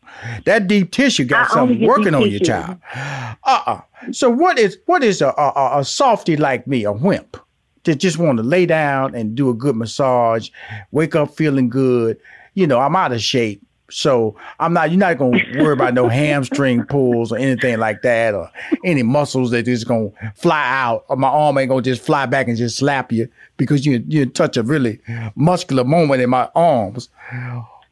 That 0.46 0.68
deep 0.68 0.92
tissue 0.92 1.24
got 1.24 1.50
I 1.50 1.54
something 1.54 1.86
working 1.86 2.14
on 2.14 2.30
your 2.30 2.40
child. 2.40 2.78
Uh-uh. 2.94 3.80
So 4.12 4.30
what 4.30 4.58
is 4.58 4.78
what 4.86 5.02
is 5.02 5.20
a, 5.20 5.28
a, 5.28 5.80
a 5.80 5.84
softy 5.84 6.36
like 6.36 6.66
me, 6.66 6.84
a 6.84 6.92
wimp, 6.92 7.36
that 7.82 7.96
just 7.96 8.18
want 8.18 8.38
to 8.38 8.44
lay 8.44 8.64
down 8.64 9.14
and 9.14 9.34
do 9.34 9.50
a 9.50 9.54
good 9.54 9.76
massage, 9.76 10.50
wake 10.92 11.16
up 11.16 11.34
feeling 11.34 11.68
good? 11.68 12.18
You 12.54 12.66
know, 12.68 12.78
I'm 12.78 12.94
out 12.94 13.12
of 13.12 13.20
shape. 13.20 13.60
So 13.94 14.34
I'm 14.58 14.72
not. 14.72 14.90
You're 14.90 14.98
not 14.98 15.18
gonna 15.18 15.40
worry 15.56 15.72
about 15.72 15.94
no 15.94 16.08
hamstring 16.08 16.84
pulls 16.84 17.30
or 17.30 17.38
anything 17.38 17.78
like 17.78 18.02
that, 18.02 18.34
or 18.34 18.50
any 18.84 19.04
muscles 19.04 19.52
that 19.52 19.66
just 19.66 19.86
gonna 19.86 20.10
fly 20.34 20.64
out, 20.66 21.04
or 21.08 21.16
my 21.16 21.28
arm 21.28 21.56
ain't 21.58 21.68
gonna 21.68 21.80
just 21.80 22.02
fly 22.02 22.26
back 22.26 22.48
and 22.48 22.56
just 22.56 22.76
slap 22.76 23.12
you 23.12 23.28
because 23.56 23.86
you 23.86 24.04
you 24.08 24.26
touch 24.26 24.56
a 24.56 24.64
really 24.64 25.00
muscular 25.36 25.84
moment 25.84 26.20
in 26.20 26.28
my 26.28 26.50
arms. 26.56 27.08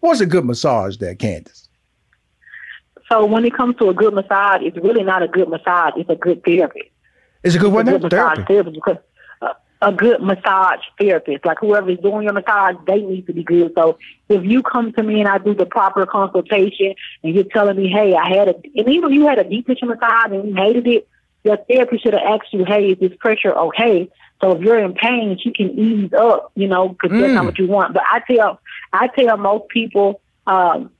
What's 0.01 0.21
a 0.21 0.27
good 0.27 0.45
massage 0.45 0.97
there, 0.97 1.15
Candace? 1.15 1.69
So 3.09 3.25
when 3.25 3.45
it 3.45 3.55
comes 3.55 3.77
to 3.77 3.88
a 3.88 3.95
good 3.95 4.12
massage, 4.12 4.62
it's 4.62 4.77
really 4.79 5.05
not 5.05 5.23
a 5.23 5.29
good 5.29 5.49
massage. 5.49 5.93
It's 5.97 6.11
a 6.11 6.17
good 6.17 6.43
therapy. 6.45 6.91
It's 7.45 7.55
a 7.55 7.61
good 7.61 7.73
one. 7.73 7.85
Good 7.85 8.03
massage 8.03 8.45
therapy 8.49 8.73
because 8.73 8.97
a 9.83 9.92
good 9.92 10.23
massage 10.23 10.81
therapist. 10.99 11.45
Like 11.45 11.59
whoever's 11.61 11.99
doing 11.99 12.23
your 12.23 12.33
massage, 12.33 12.77
they 12.87 13.01
need 13.01 13.27
to 13.27 13.33
be 13.33 13.42
good. 13.42 13.73
So 13.75 13.99
if 14.29 14.45
you 14.45 14.62
come 14.62 14.92
to 14.92 15.03
me 15.03 15.21
and 15.21 15.29
I 15.29 15.38
do 15.38 15.55
the 15.55 15.66
proper 15.66 16.07
consultation 16.07 16.95
and 17.23 17.35
you're 17.35 17.45
telling 17.45 17.77
me, 17.77 17.88
hey, 17.88 18.14
I 18.14 18.29
had 18.29 18.49
a, 18.49 18.55
and 18.55 18.88
even 18.88 19.11
if 19.11 19.14
you 19.14 19.27
had 19.27 19.38
a 19.38 19.45
deep 19.45 19.66
tissue 19.66 19.87
massage 19.87 20.31
and 20.31 20.49
you 20.49 20.55
hated 20.55 20.87
it, 20.87 21.09
your 21.45 21.57
therapist 21.57 22.05
should 22.05 22.14
have 22.14 22.23
asked 22.23 22.53
you, 22.53 22.64
hey, 22.64 22.92
is 22.92 22.99
this 23.01 23.16
pressure 23.18 23.53
okay? 23.53 24.09
So 24.40 24.53
if 24.53 24.62
you're 24.62 24.79
in 24.79 24.95
pain, 24.95 25.37
she 25.42 25.53
can 25.53 25.77
ease 25.77 26.12
up, 26.12 26.53
you 26.55 26.68
know, 26.68 26.88
because 26.88 27.11
mm. 27.11 27.21
that's 27.21 27.35
not 27.35 27.42
mm. 27.42 27.47
what 27.47 27.59
you 27.59 27.66
want. 27.66 27.95
But 27.95 28.05
I 28.09 28.21
tell, 28.21 28.61
I 28.92 29.09
tell 29.09 29.37
most 29.37 29.68
people, 29.68 30.21
um, 30.47 30.90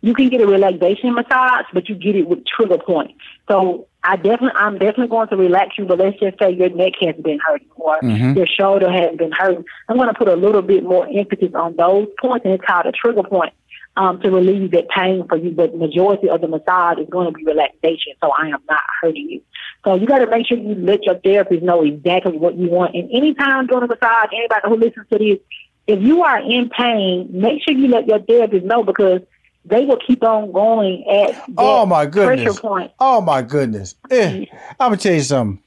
you 0.00 0.14
can 0.14 0.28
get 0.28 0.40
a 0.40 0.46
relaxation 0.46 1.14
massage, 1.14 1.66
but 1.72 1.88
you 1.88 1.94
get 1.94 2.14
it 2.14 2.28
with 2.28 2.46
trigger 2.46 2.78
points. 2.78 3.14
So 3.50 3.88
I 4.04 4.16
definitely, 4.16 4.52
I'm 4.54 4.74
definitely 4.74 5.08
going 5.08 5.28
to 5.28 5.36
relax 5.36 5.76
you, 5.76 5.84
but 5.84 5.98
let's 5.98 6.18
just 6.20 6.38
say 6.38 6.52
your 6.52 6.70
neck 6.70 6.92
has 7.00 7.16
been 7.16 7.40
hurting 7.44 7.68
or 7.74 8.00
mm-hmm. 8.00 8.36
your 8.36 8.46
shoulder 8.46 8.90
has 8.90 9.16
been 9.16 9.32
hurting. 9.32 9.64
I'm 9.88 9.96
going 9.96 10.08
to 10.08 10.14
put 10.14 10.28
a 10.28 10.36
little 10.36 10.62
bit 10.62 10.84
more 10.84 11.08
emphasis 11.08 11.52
on 11.54 11.74
those 11.76 12.06
points, 12.20 12.44
and 12.44 12.54
it's 12.54 12.64
called 12.64 12.86
a 12.86 12.92
trigger 12.92 13.24
point 13.24 13.52
um, 13.96 14.20
to 14.20 14.30
relieve 14.30 14.70
that 14.70 14.88
pain 14.88 15.26
for 15.28 15.36
you. 15.36 15.50
But 15.50 15.72
the 15.72 15.78
majority 15.78 16.28
of 16.30 16.40
the 16.40 16.48
massage 16.48 16.98
is 16.98 17.08
going 17.10 17.26
to 17.26 17.32
be 17.32 17.44
relaxation, 17.44 18.14
so 18.22 18.30
I 18.30 18.46
am 18.48 18.62
not 18.70 18.82
hurting 19.00 19.28
you. 19.28 19.42
So 19.84 19.96
you 19.96 20.06
got 20.06 20.18
to 20.18 20.26
make 20.28 20.46
sure 20.46 20.56
you 20.56 20.76
let 20.76 21.02
your 21.02 21.18
therapist 21.18 21.62
know 21.62 21.82
exactly 21.82 22.38
what 22.38 22.56
you 22.56 22.68
want. 22.68 22.94
And 22.94 23.10
anytime 23.10 23.66
during 23.66 23.84
a 23.84 23.88
massage, 23.88 24.28
anybody 24.32 24.60
who 24.64 24.76
listens 24.76 25.08
to 25.10 25.18
this, 25.18 25.38
if 25.88 26.00
you 26.02 26.22
are 26.22 26.38
in 26.38 26.68
pain, 26.68 27.30
make 27.32 27.62
sure 27.62 27.74
you 27.74 27.88
let 27.88 28.06
your 28.06 28.20
therapist 28.20 28.64
know 28.64 28.84
because 28.84 29.22
they 29.68 29.84
will 29.84 29.98
keep 29.98 30.22
on 30.22 30.52
going 30.52 31.04
at 31.08 31.44
oh 31.56 31.86
my 31.86 32.06
goodness 32.06 32.44
pressure 32.44 32.60
point. 32.60 32.92
Oh 32.98 33.20
my 33.20 33.42
goodness! 33.42 33.94
Eh, 34.10 34.46
I'm 34.80 34.90
gonna 34.90 34.96
tell 34.96 35.14
you 35.14 35.22
something. 35.22 35.62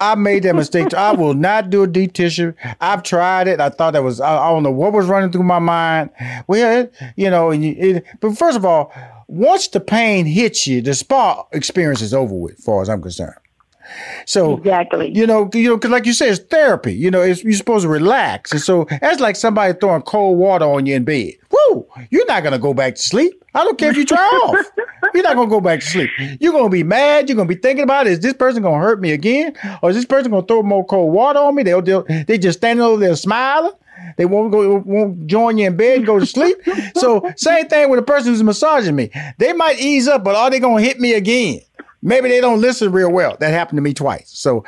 I 0.00 0.14
made 0.16 0.42
that 0.42 0.56
mistake. 0.56 0.94
I 0.94 1.12
will 1.12 1.34
not 1.34 1.70
do 1.70 1.84
a 1.84 1.86
deep 1.86 2.12
tissue. 2.12 2.52
I've 2.80 3.02
tried 3.02 3.46
it. 3.46 3.60
I 3.60 3.68
thought 3.68 3.92
that 3.92 4.02
was 4.02 4.20
I, 4.20 4.36
I 4.36 4.50
don't 4.50 4.62
know 4.62 4.70
what 4.70 4.92
was 4.92 5.06
running 5.06 5.30
through 5.30 5.44
my 5.44 5.58
mind. 5.60 6.10
Well, 6.46 6.88
you 7.16 7.30
know, 7.30 7.50
and 7.50 7.64
you, 7.64 7.74
it, 7.78 8.04
but 8.20 8.36
first 8.36 8.56
of 8.56 8.64
all, 8.64 8.92
once 9.28 9.68
the 9.68 9.80
pain 9.80 10.26
hits 10.26 10.66
you, 10.66 10.82
the 10.82 10.94
spa 10.94 11.44
experience 11.52 12.02
is 12.02 12.12
over 12.12 12.34
with, 12.34 12.58
as 12.58 12.64
far 12.64 12.82
as 12.82 12.88
I'm 12.88 13.00
concerned. 13.00 13.36
So 14.26 14.56
exactly, 14.56 15.10
you 15.10 15.26
know, 15.26 15.50
you 15.52 15.68
know, 15.68 15.76
because 15.76 15.90
like 15.90 16.06
you 16.06 16.12
said, 16.12 16.28
it's 16.28 16.40
therapy. 16.40 16.94
You 16.94 17.10
know, 17.10 17.22
it's, 17.22 17.42
you're 17.42 17.52
supposed 17.54 17.82
to 17.84 17.88
relax, 17.88 18.52
and 18.52 18.60
so 18.60 18.86
that's 19.00 19.20
like 19.20 19.36
somebody 19.36 19.76
throwing 19.78 20.02
cold 20.02 20.38
water 20.38 20.64
on 20.64 20.86
you 20.86 20.94
in 20.94 21.04
bed. 21.04 21.32
You're 22.10 22.26
not 22.26 22.42
gonna 22.42 22.58
go 22.58 22.74
back 22.74 22.94
to 22.96 23.02
sleep. 23.02 23.42
I 23.54 23.64
don't 23.64 23.78
care 23.78 23.90
if 23.90 23.96
you 23.96 24.04
try 24.04 24.18
off. 24.44 24.66
You're 25.14 25.22
not 25.24 25.36
gonna 25.36 25.50
go 25.50 25.60
back 25.60 25.80
to 25.80 25.86
sleep. 25.86 26.10
You're 26.40 26.52
gonna 26.52 26.68
be 26.68 26.82
mad. 26.84 27.28
You're 27.28 27.36
gonna 27.36 27.48
be 27.48 27.54
thinking 27.56 27.82
about 27.84 28.06
it. 28.06 28.12
Is 28.12 28.20
this 28.20 28.34
person 28.34 28.62
gonna 28.62 28.78
hurt 28.82 29.00
me 29.00 29.12
again, 29.12 29.56
or 29.82 29.90
is 29.90 29.96
this 29.96 30.04
person 30.04 30.30
gonna 30.30 30.46
throw 30.46 30.62
more 30.62 30.84
cold 30.86 31.12
water 31.12 31.38
on 31.40 31.54
me? 31.54 31.62
They'll, 31.62 31.82
they'll 31.82 32.04
they 32.26 32.38
just 32.38 32.58
standing 32.58 32.84
over 32.84 33.00
there 33.00 33.16
smiling. 33.16 33.72
They 34.16 34.24
won't 34.24 34.50
go, 34.50 34.78
won't 34.84 35.26
join 35.26 35.58
you 35.58 35.66
in 35.66 35.76
bed 35.76 35.98
and 35.98 36.06
go 36.06 36.18
to 36.18 36.26
sleep. 36.26 36.56
so 36.96 37.30
same 37.36 37.68
thing 37.68 37.90
with 37.90 37.98
the 38.00 38.04
person 38.04 38.32
who's 38.32 38.42
massaging 38.42 38.96
me. 38.96 39.10
They 39.38 39.52
might 39.52 39.78
ease 39.78 40.08
up, 40.08 40.24
but 40.24 40.34
are 40.34 40.50
they 40.50 40.58
gonna 40.60 40.82
hit 40.82 40.98
me 41.00 41.14
again? 41.14 41.60
Maybe 42.02 42.28
they 42.28 42.40
don't 42.40 42.60
listen 42.60 42.92
real 42.92 43.12
well. 43.12 43.36
That 43.40 43.50
happened 43.50 43.76
to 43.76 43.82
me 43.82 43.92
twice. 43.92 44.30
So 44.30 44.64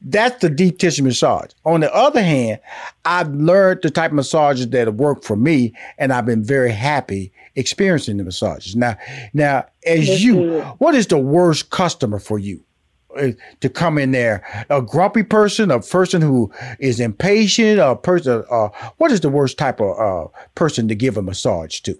that's 0.00 0.40
the 0.40 0.48
deep 0.48 0.78
tissue 0.78 1.02
massage. 1.02 1.50
On 1.64 1.80
the 1.80 1.92
other 1.92 2.22
hand, 2.22 2.60
I've 3.04 3.34
learned 3.34 3.82
the 3.82 3.90
type 3.90 4.12
of 4.12 4.16
massages 4.16 4.68
that 4.70 4.86
have 4.86 4.96
worked 4.96 5.24
for 5.24 5.36
me, 5.36 5.74
and 5.98 6.12
I've 6.12 6.26
been 6.26 6.44
very 6.44 6.70
happy 6.70 7.32
experiencing 7.56 8.18
the 8.18 8.24
massages. 8.24 8.76
Now, 8.76 8.96
now, 9.32 9.66
as 9.84 10.22
you, 10.22 10.60
what 10.78 10.94
is 10.94 11.08
the 11.08 11.18
worst 11.18 11.70
customer 11.70 12.18
for 12.18 12.38
you? 12.38 12.62
Uh, 13.16 13.32
to 13.60 13.70
come 13.70 13.96
in 13.96 14.10
there, 14.10 14.44
a 14.68 14.82
grumpy 14.82 15.22
person, 15.22 15.70
a 15.70 15.80
person 15.80 16.20
who 16.20 16.52
is 16.78 17.00
impatient, 17.00 17.80
a 17.80 17.96
person. 17.96 18.44
Uh, 18.50 18.68
what 18.98 19.10
is 19.10 19.20
the 19.20 19.30
worst 19.30 19.56
type 19.56 19.80
of 19.80 19.98
uh, 19.98 20.28
person 20.54 20.86
to 20.86 20.94
give 20.94 21.16
a 21.16 21.22
massage 21.22 21.80
to? 21.80 21.98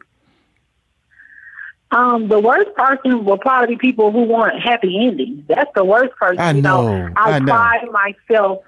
Um, 1.92 2.29
the 2.29 2.40
worst 2.40 2.75
person 2.75 3.25
will 3.25 3.38
probably 3.38 3.77
be 3.77 3.79
people 3.79 4.11
who 4.11 4.22
want 4.22 4.61
happy 4.61 5.07
endings. 5.07 5.44
That's 5.46 5.70
the 5.75 5.85
worst 5.85 6.16
person. 6.16 6.40
I 6.40 6.53
know. 6.53 6.83
You 6.83 6.99
know 6.99 7.12
I, 7.16 7.31
I 7.31 7.38
know. 7.38 7.53
pride 7.53 7.88
myself. 7.90 8.62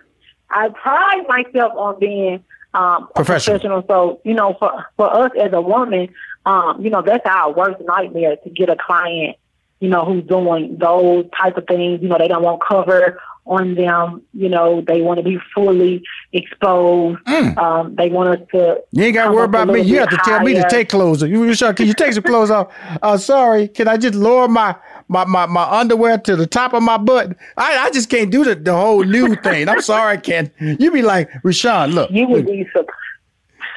I 0.51 0.69
pride 0.69 1.25
myself 1.29 1.73
on 1.75 1.99
being 1.99 2.45
um, 2.75 3.09
professional. 3.15 3.59
professional. 3.59 3.85
So 3.89 4.21
you 4.25 4.35
know, 4.35 4.55
for 4.59 4.87
for 4.97 5.13
us 5.13 5.33
as 5.41 5.53
a 5.53 5.61
woman, 5.61 6.09
um, 6.47 6.83
you 6.83 6.91
know, 6.91 7.03
that's 7.03 7.27
our 7.27 7.53
worst 7.53 7.81
nightmare 7.85 8.37
to 8.37 8.51
get 8.51 8.71
a 8.71 8.77
client, 8.77 9.37
you 9.81 9.89
know, 9.89 10.05
who's 10.05 10.25
doing 10.25 10.79
those 10.79 11.27
type 11.39 11.57
of 11.57 11.67
things. 11.67 12.01
You 12.01 12.09
know, 12.09 12.19
they 12.19 12.29
don't 12.29 12.43
want 12.43 12.63
cover 12.67 13.21
on 13.49 13.75
them. 13.75 14.23
You 14.33 14.49
know, 14.49 14.81
they 14.83 15.01
want 15.01 15.19
to 15.19 15.25
be 15.25 15.39
fully 15.55 16.03
exposed. 16.33 17.19
Mm. 17.25 17.57
Um, 17.59 17.95
they 17.97 18.09
want 18.09 18.41
us 18.41 18.49
to. 18.53 18.83
You 18.93 19.05
ain't 19.05 19.15
got 19.15 19.27
to 19.27 19.33
worry 19.33 19.47
about 19.47 19.69
me. 19.69 19.81
You 19.81 19.99
have 19.99 20.11
to 20.11 20.17
higher. 20.17 20.39
tell 20.39 20.47
me 20.47 20.55
to 20.55 20.67
take 20.69 20.89
clothes. 20.89 21.23
You, 21.23 21.45
you 21.45 21.57
can 21.57 21.87
you 21.87 21.95
take 21.95 22.13
some 22.13 22.23
clothes 22.23 22.51
off? 22.51 22.73
Uh, 23.03 23.17
sorry, 23.17 23.69
can 23.69 23.89
I 23.89 23.97
just 23.97 24.15
lower 24.15 24.47
my 24.47 24.77
my, 25.09 25.25
my, 25.25 25.47
my 25.47 25.65
underwear 25.65 26.19
to 26.19 26.37
the 26.37 26.47
top 26.47 26.75
of 26.75 26.83
my 26.83 26.99
butt. 26.99 27.37
I, 27.57 27.79
I 27.79 27.91
just 27.91 28.11
can't 28.11 28.31
do 28.31 28.45
the, 28.45 28.55
the 28.55 28.75
whole 28.75 29.03
new 29.05 29.35
thing. 29.37 29.69
I'm 29.69 29.81
sorry, 29.81 30.19
Ken. 30.19 30.51
You 30.61 30.91
be 30.91 31.03
like, 31.03 31.31
Rushion, 31.43 31.93
look. 31.93 32.11
You 32.11 32.29
would 32.29 32.47
be 32.47 32.65
surprised. 32.67 32.91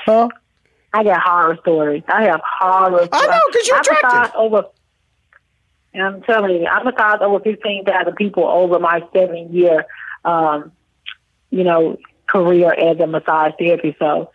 Huh? 0.05 0.29
I 0.93 1.03
got 1.03 1.21
horror 1.21 1.57
stories. 1.61 2.03
I 2.09 2.23
have 2.23 2.41
horror. 2.59 3.07
I 3.11 3.27
know 3.27 3.39
because 3.51 3.67
you're 3.67 3.79
attractive. 3.79 4.35
Over, 4.35 4.65
and 5.93 6.03
I'm 6.03 6.21
telling 6.21 6.61
you, 6.61 6.67
I 6.67 6.83
massaged 6.83 7.21
over 7.21 7.39
15,000 7.43 8.15
people 8.15 8.45
over 8.45 8.79
my 8.79 9.01
seven 9.13 9.53
year, 9.53 9.85
um, 10.23 10.71
you 11.49 11.63
know, 11.63 11.97
career 12.27 12.73
as 12.73 12.99
a 12.99 13.07
massage 13.07 13.53
therapist. 13.59 13.99
So 13.99 14.31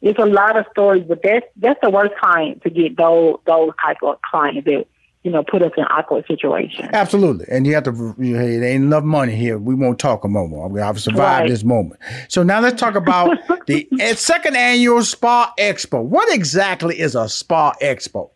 it's 0.00 0.18
a 0.18 0.26
lot 0.26 0.56
of 0.56 0.66
stories, 0.70 1.04
but 1.06 1.20
that's 1.22 1.46
that's 1.56 1.80
the 1.82 1.90
worst 1.90 2.14
client 2.20 2.62
to 2.62 2.70
get 2.70 2.96
those 2.96 3.38
those 3.46 3.70
type 3.84 3.98
of 4.02 4.20
clients 4.22 4.64
that 4.66 4.86
you 5.22 5.30
know 5.30 5.42
put 5.42 5.62
us 5.62 5.72
in 5.76 5.84
awkward 5.84 6.24
situations. 6.26 6.88
Absolutely, 6.92 7.46
and 7.48 7.66
you 7.66 7.74
have 7.74 7.84
to. 7.84 8.14
You 8.18 8.36
know, 8.36 8.38
there 8.38 8.64
ain't 8.64 8.84
enough 8.84 9.04
money 9.04 9.34
here. 9.34 9.58
We 9.58 9.74
won't 9.74 9.98
talk 9.98 10.24
a 10.24 10.28
moment. 10.28 10.80
I've 10.80 11.00
survived 11.00 11.20
right. 11.42 11.48
this 11.48 11.64
moment. 11.64 12.00
So 12.28 12.42
now 12.42 12.60
let's 12.60 12.80
talk 12.80 12.94
about 12.94 13.38
the 13.66 13.86
second 14.16 14.56
annual 14.56 15.02
Spa 15.04 15.52
Expo. 15.58 16.02
What 16.02 16.32
exactly 16.32 16.98
is 16.98 17.14
a 17.14 17.28
Spa 17.28 17.72
Expo? 17.80 18.30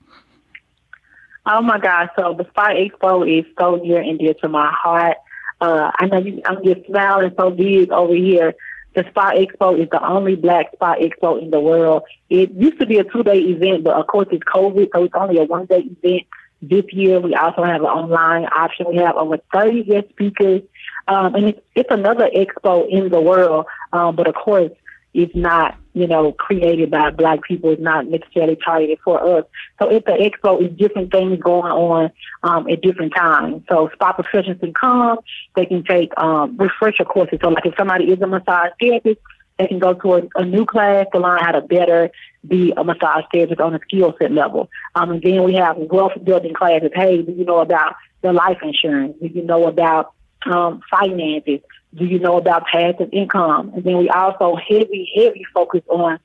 Oh 1.49 1.63
my 1.63 1.79
God! 1.79 2.11
So 2.17 2.35
the 2.37 2.45
Spa 2.51 2.71
Expo 2.71 3.23
is 3.27 3.47
so 3.59 3.77
near 3.77 4.01
and 4.01 4.19
dear 4.19 4.35
to 4.35 4.49
my 4.49 4.69
heart. 4.73 5.17
Uh, 5.61 5.93
I 5.97 6.07
know 6.07 6.19
you, 6.19 6.43
I'm 6.45 6.65
just 6.65 6.87
smiling 6.87 7.33
so 7.39 7.51
big 7.51 7.93
over 7.93 8.15
here. 8.15 8.55
The 8.95 9.05
Spa 9.11 9.31
Expo 9.33 9.81
is 9.81 9.89
the 9.91 10.05
only 10.05 10.35
black 10.35 10.73
spa 10.75 10.97
expo 10.97 11.41
in 11.41 11.51
the 11.51 11.61
world. 11.61 12.03
It 12.31 12.51
used 12.51 12.81
to 12.81 12.87
be 12.87 12.99
a 12.99 13.05
two 13.05 13.23
day 13.23 13.39
event, 13.39 13.85
but 13.85 13.95
of 13.95 14.09
course 14.09 14.27
it's 14.33 14.43
COVID, 14.43 14.89
so 14.93 15.05
it's 15.05 15.15
only 15.15 15.39
a 15.39 15.45
one 15.45 15.67
day 15.67 15.85
event. 16.03 16.27
This 16.63 16.85
year 16.91 17.21
we 17.21 17.35
also 17.35 17.63
have 17.63 17.83
an 17.83 17.87
online 17.87 18.47
option. 18.47 18.87
We 18.89 18.97
have 18.97 19.17
over 19.17 19.39
30 19.53 19.85
guest 19.85 20.09
speakers, 20.09 20.63
um, 21.07 21.35
and 21.35 21.45
it's, 21.49 21.61
it's 21.75 21.91
another 21.91 22.29
expo 22.35 22.89
in 22.89 23.11
the 23.11 23.21
world, 23.21 23.67
um, 23.93 24.17
but 24.17 24.27
of 24.27 24.35
course 24.35 24.73
it's 25.15 25.35
not, 25.37 25.77
you 25.97 26.07
know, 26.07 26.31
created 26.31 26.91
by 26.91 27.11
black 27.11 27.43
people. 27.43 27.71
is 27.71 27.79
not 27.81 28.07
necessarily 28.07 28.55
targeted 28.63 28.99
for 29.03 29.39
us. 29.39 29.47
So 29.81 29.91
at 29.91 30.05
the 30.05 30.13
expo, 30.13 30.63
is 30.63 30.77
different 30.77 31.11
things 31.11 31.41
going 31.41 31.73
on 31.73 32.11
um, 32.43 32.69
at 32.69 32.83
different 32.83 33.15
times. 33.15 33.63
So 33.71 33.89
spa 33.95 34.13
professionals 34.13 34.61
can 34.61 34.75
come. 34.75 35.21
They 35.57 35.65
can 35.65 35.85
take 35.85 36.13
um, 36.19 36.59
refresher 36.59 37.05
courses. 37.05 37.39
So 37.43 37.49
like 37.49 37.65
if 37.65 37.73
somebody 37.79 38.13
is 38.13 38.21
a 38.21 38.27
massage 38.27 38.73
therapist, 38.79 39.21
they 39.59 39.69
can 39.69 39.79
go 39.79 39.95
to 39.95 40.15
a, 40.17 40.23
a 40.35 40.45
new 40.45 40.67
class 40.67 41.07
to 41.15 41.19
learn 41.19 41.39
how 41.41 41.53
to 41.53 41.63
better 41.63 42.11
be 42.47 42.75
a 42.77 42.85
massage 42.85 43.25
therapist 43.33 43.59
on 43.63 43.75
a 43.75 43.81
skill 43.89 44.15
set 44.21 44.33
level. 44.33 44.69
Um, 44.97 45.13
and 45.13 45.23
then 45.23 45.45
we 45.45 45.55
have 45.55 45.79
wealth 45.79 46.13
building 46.23 46.53
classes. 46.53 46.91
Hey, 46.95 47.23
do 47.23 47.33
you 47.33 47.47
know 47.47 47.61
about 47.61 47.95
the 48.21 48.35
life 48.35 48.59
insurance? 48.63 49.17
Do 49.19 49.29
you 49.29 49.45
know 49.45 49.67
about 49.67 50.13
um, 50.45 50.83
finances? 50.91 51.61
Do 51.97 52.05
you 52.05 52.19
know 52.19 52.37
about 52.37 52.67
passive 52.67 53.09
income? 53.13 53.73
And 53.75 53.85
then 53.85 53.99
we 53.99 54.09
also 54.09 54.57
heavy, 54.57 55.11
heavy 55.17 55.47
focus 55.55 55.83
on 55.89 56.19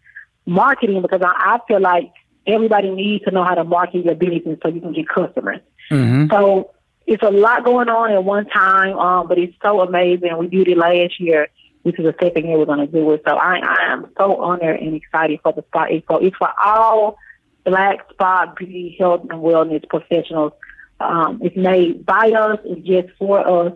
marketing 0.46 1.02
because 1.02 1.22
I, 1.22 1.34
I 1.56 1.60
feel 1.68 1.80
like 1.80 2.12
everybody 2.46 2.90
needs 2.90 3.24
to 3.26 3.32
know 3.32 3.44
how 3.44 3.56
to 3.56 3.64
market 3.64 4.06
your 4.06 4.16
business 4.16 4.60
so 4.62 4.70
you 4.70 4.82
can 4.82 4.94
get 4.94 5.08
customers. 5.08 5.62
Mm-hmm. 5.90 6.32
So 6.32 6.72
it's 7.08 7.24
a 7.24 7.30
lot 7.30 7.64
going 7.64 7.90
on 7.90 8.12
at 8.12 8.24
one 8.24 8.48
time, 8.48 8.98
um, 8.98 9.28
but 9.28 9.38
it's 9.38 9.56
so 9.62 9.82
amazing. 9.82 10.38
We 10.38 10.48
did 10.48 10.68
it 10.68 10.78
last 10.78 11.20
year. 11.20 11.48
This 11.84 11.96
is 11.98 12.06
the 12.06 12.16
second 12.22 12.46
year 12.48 12.58
we're 12.58 12.66
going 12.66 12.80
to 12.80 12.88
do 12.88 13.12
it. 13.12 13.24
So 13.28 13.36
I, 13.36 13.58
I 13.58 13.92
am 13.92 14.12
so 14.18 14.42
honored 14.42 14.80
and 14.80 14.96
excited 14.96 15.40
for 15.42 15.52
the 15.54 15.64
Spa 15.68 15.88
Expo. 15.88 16.24
It's 16.24 16.36
for 16.38 16.50
all 16.64 17.18
Black 17.64 18.08
spa 18.12 18.52
beauty, 18.56 18.96
health, 18.98 19.22
and 19.30 19.40
wellness 19.42 19.88
professionals. 19.88 20.54
Um, 21.00 21.42
it's 21.44 21.56
made 21.56 22.06
by 22.06 22.32
us. 22.32 22.60
It's 22.66 22.88
just 22.88 23.18
for 23.18 23.48
us 23.48 23.74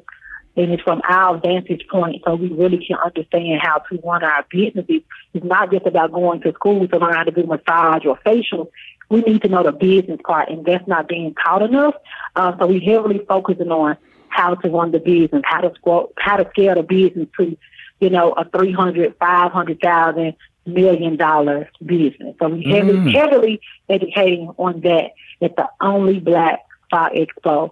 and 0.56 0.72
it's 0.72 0.84
from 0.84 1.02
our 1.08 1.38
vantage 1.38 1.86
point 1.90 2.22
so 2.26 2.36
we 2.36 2.48
really 2.50 2.84
can 2.86 2.98
understand 2.98 3.60
how 3.62 3.80
to 3.90 4.00
run 4.04 4.24
our 4.24 4.46
businesses. 4.50 5.02
It's 5.34 5.46
not 5.46 5.72
just 5.72 5.86
about 5.86 6.12
going 6.12 6.42
to 6.42 6.54
school 6.54 6.88
to 6.88 6.98
learn 6.98 7.14
how 7.14 7.24
to 7.24 7.32
do 7.32 7.44
massage 7.44 8.06
or 8.06 8.18
facial. 8.24 8.72
We 9.10 9.22
need 9.22 9.42
to 9.44 9.50
know 9.50 9.64
the 9.64 9.72
business 9.72 10.20
part, 10.26 10.50
and 10.50 10.66
that's 10.66 10.88
not 10.88 11.08
being 11.08 11.36
taught 11.36 11.62
enough. 11.62 11.96
Uh, 12.36 12.58
so 12.58 12.68
we're 12.68 12.80
heavily 12.80 13.24
focusing 13.28 13.72
on 13.72 13.98
how 14.30 14.56
to 14.56 14.70
run 14.70 14.92
the 14.92 15.00
business, 15.00 15.44
how 15.46 15.62
to 15.62 15.74
scale, 15.76 16.12
how 16.18 16.38
to 16.38 16.50
scale 16.50 16.76
the 16.76 16.84
business 16.84 17.28
to, 17.38 17.58
you 18.00 18.10
know, 18.10 18.32
a 18.32 18.46
three 18.50 18.72
hundred, 18.72 19.16
five 19.18 19.52
hundred 19.52 19.80
thousand 19.80 20.36
million 20.66 21.16
dollar 21.16 21.70
business. 21.86 22.36
So 22.40 22.50
we 22.50 22.64
heavily, 22.64 23.00
mm. 23.00 23.14
heavily 23.14 23.62
educating 23.88 24.50
on 24.58 24.82
that. 24.82 25.12
It's 25.40 25.56
the 25.56 25.70
only 25.82 26.20
black 26.20 26.60
spa 26.86 27.10
expo 27.10 27.72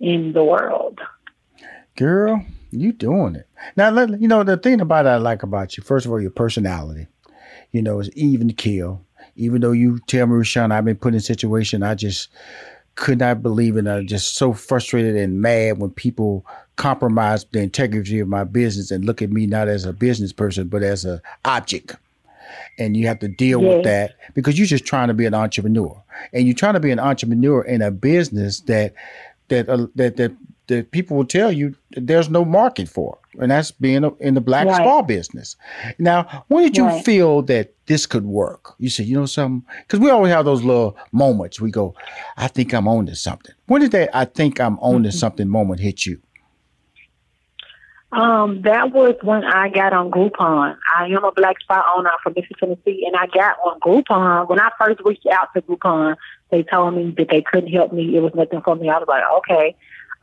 in 0.00 0.32
the 0.32 0.44
world. 0.44 1.00
Girl, 1.96 2.44
you 2.70 2.92
doing 2.92 3.36
it. 3.36 3.46
Now, 3.76 3.90
let, 3.90 4.20
you 4.20 4.26
know, 4.26 4.42
the 4.42 4.56
thing 4.56 4.80
about 4.80 5.06
I 5.06 5.16
like 5.16 5.42
about 5.42 5.76
you, 5.76 5.84
first 5.84 6.06
of 6.06 6.12
all, 6.12 6.20
your 6.20 6.30
personality, 6.30 7.06
you 7.70 7.82
know, 7.82 8.00
is 8.00 8.10
even 8.16 8.52
kill. 8.52 9.00
Even 9.36 9.60
though 9.60 9.72
you 9.72 9.98
tell 10.06 10.26
me, 10.26 10.34
Rushion, 10.34 10.72
I've 10.72 10.84
been 10.84 10.96
put 10.96 11.14
in 11.14 11.18
a 11.18 11.20
situation 11.20 11.82
I 11.82 11.94
just 11.94 12.28
could 12.94 13.18
not 13.18 13.42
believe 13.42 13.76
it. 13.76 13.86
I'm 13.86 14.06
just 14.06 14.36
so 14.36 14.52
frustrated 14.52 15.16
and 15.16 15.40
mad 15.40 15.78
when 15.78 15.90
people 15.90 16.46
compromise 16.76 17.44
the 17.52 17.60
integrity 17.60 18.20
of 18.20 18.28
my 18.28 18.44
business 18.44 18.90
and 18.90 19.04
look 19.04 19.22
at 19.22 19.30
me 19.30 19.46
not 19.46 19.68
as 19.68 19.84
a 19.84 19.92
business 19.92 20.32
person, 20.32 20.68
but 20.68 20.82
as 20.82 21.04
an 21.04 21.20
object. 21.44 21.96
And 22.78 22.96
you 22.96 23.06
have 23.06 23.20
to 23.20 23.28
deal 23.28 23.62
yeah. 23.62 23.68
with 23.68 23.84
that 23.84 24.14
because 24.34 24.58
you're 24.58 24.66
just 24.66 24.84
trying 24.84 25.08
to 25.08 25.14
be 25.14 25.26
an 25.26 25.34
entrepreneur, 25.34 26.00
and 26.32 26.46
you're 26.46 26.56
trying 26.56 26.74
to 26.74 26.80
be 26.80 26.90
an 26.90 26.98
entrepreneur 26.98 27.62
in 27.62 27.82
a 27.82 27.90
business 27.90 28.60
that 28.62 28.94
that 29.48 29.68
uh, 29.68 29.86
that 29.94 30.16
that 30.16 30.32
that 30.68 30.90
people 30.90 31.16
will 31.16 31.26
tell 31.26 31.52
you 31.52 31.74
there's 31.90 32.30
no 32.30 32.44
market 32.44 32.88
for, 32.88 33.18
and 33.38 33.50
that's 33.50 33.70
being 33.70 34.04
in 34.20 34.34
the 34.34 34.40
black 34.40 34.66
right. 34.66 34.76
spa 34.76 35.02
business. 35.02 35.56
Now, 35.98 36.44
when 36.48 36.64
did 36.64 36.76
you 36.76 36.84
right. 36.84 37.04
feel 37.04 37.42
that 37.42 37.74
this 37.86 38.06
could 38.06 38.24
work? 38.24 38.74
You 38.78 38.88
said, 38.88 39.06
you 39.06 39.18
know, 39.18 39.26
something 39.26 39.64
because 39.82 40.00
we 40.00 40.10
always 40.10 40.32
have 40.32 40.44
those 40.44 40.62
little 40.62 40.96
moments. 41.12 41.60
We 41.60 41.70
go, 41.70 41.94
I 42.36 42.48
think 42.48 42.72
I'm 42.72 42.88
on 42.88 43.06
to 43.06 43.16
something. 43.16 43.54
When 43.66 43.82
did 43.82 43.92
that 43.92 44.14
I 44.14 44.24
think 44.24 44.60
I'm 44.60 44.78
on 44.78 45.02
to 45.02 45.08
mm-hmm. 45.08 45.18
something 45.18 45.48
moment 45.48 45.80
hit 45.80 46.06
you? 46.06 46.20
Um, 48.14 48.62
that 48.62 48.92
was 48.92 49.16
when 49.22 49.42
I 49.42 49.68
got 49.70 49.92
on 49.92 50.08
Groupon. 50.08 50.76
I 50.96 51.06
am 51.06 51.24
a 51.24 51.32
black 51.32 51.60
spa 51.60 51.84
owner 51.96 52.12
from 52.22 52.34
Memphis, 52.36 52.56
Tennessee, 52.60 53.04
and 53.06 53.16
I 53.16 53.26
got 53.26 53.56
on 53.64 53.80
Groupon. 53.80 54.48
When 54.48 54.60
I 54.60 54.70
first 54.78 55.00
reached 55.04 55.26
out 55.26 55.52
to 55.54 55.62
Groupon, 55.62 56.14
they 56.50 56.62
told 56.62 56.94
me 56.94 57.12
that 57.18 57.28
they 57.28 57.42
couldn't 57.42 57.72
help 57.72 57.92
me. 57.92 58.16
It 58.16 58.20
was 58.20 58.32
nothing 58.36 58.62
for 58.62 58.76
me. 58.76 58.88
I 58.88 58.98
was 58.98 59.08
like, 59.08 59.24
okay. 59.38 59.74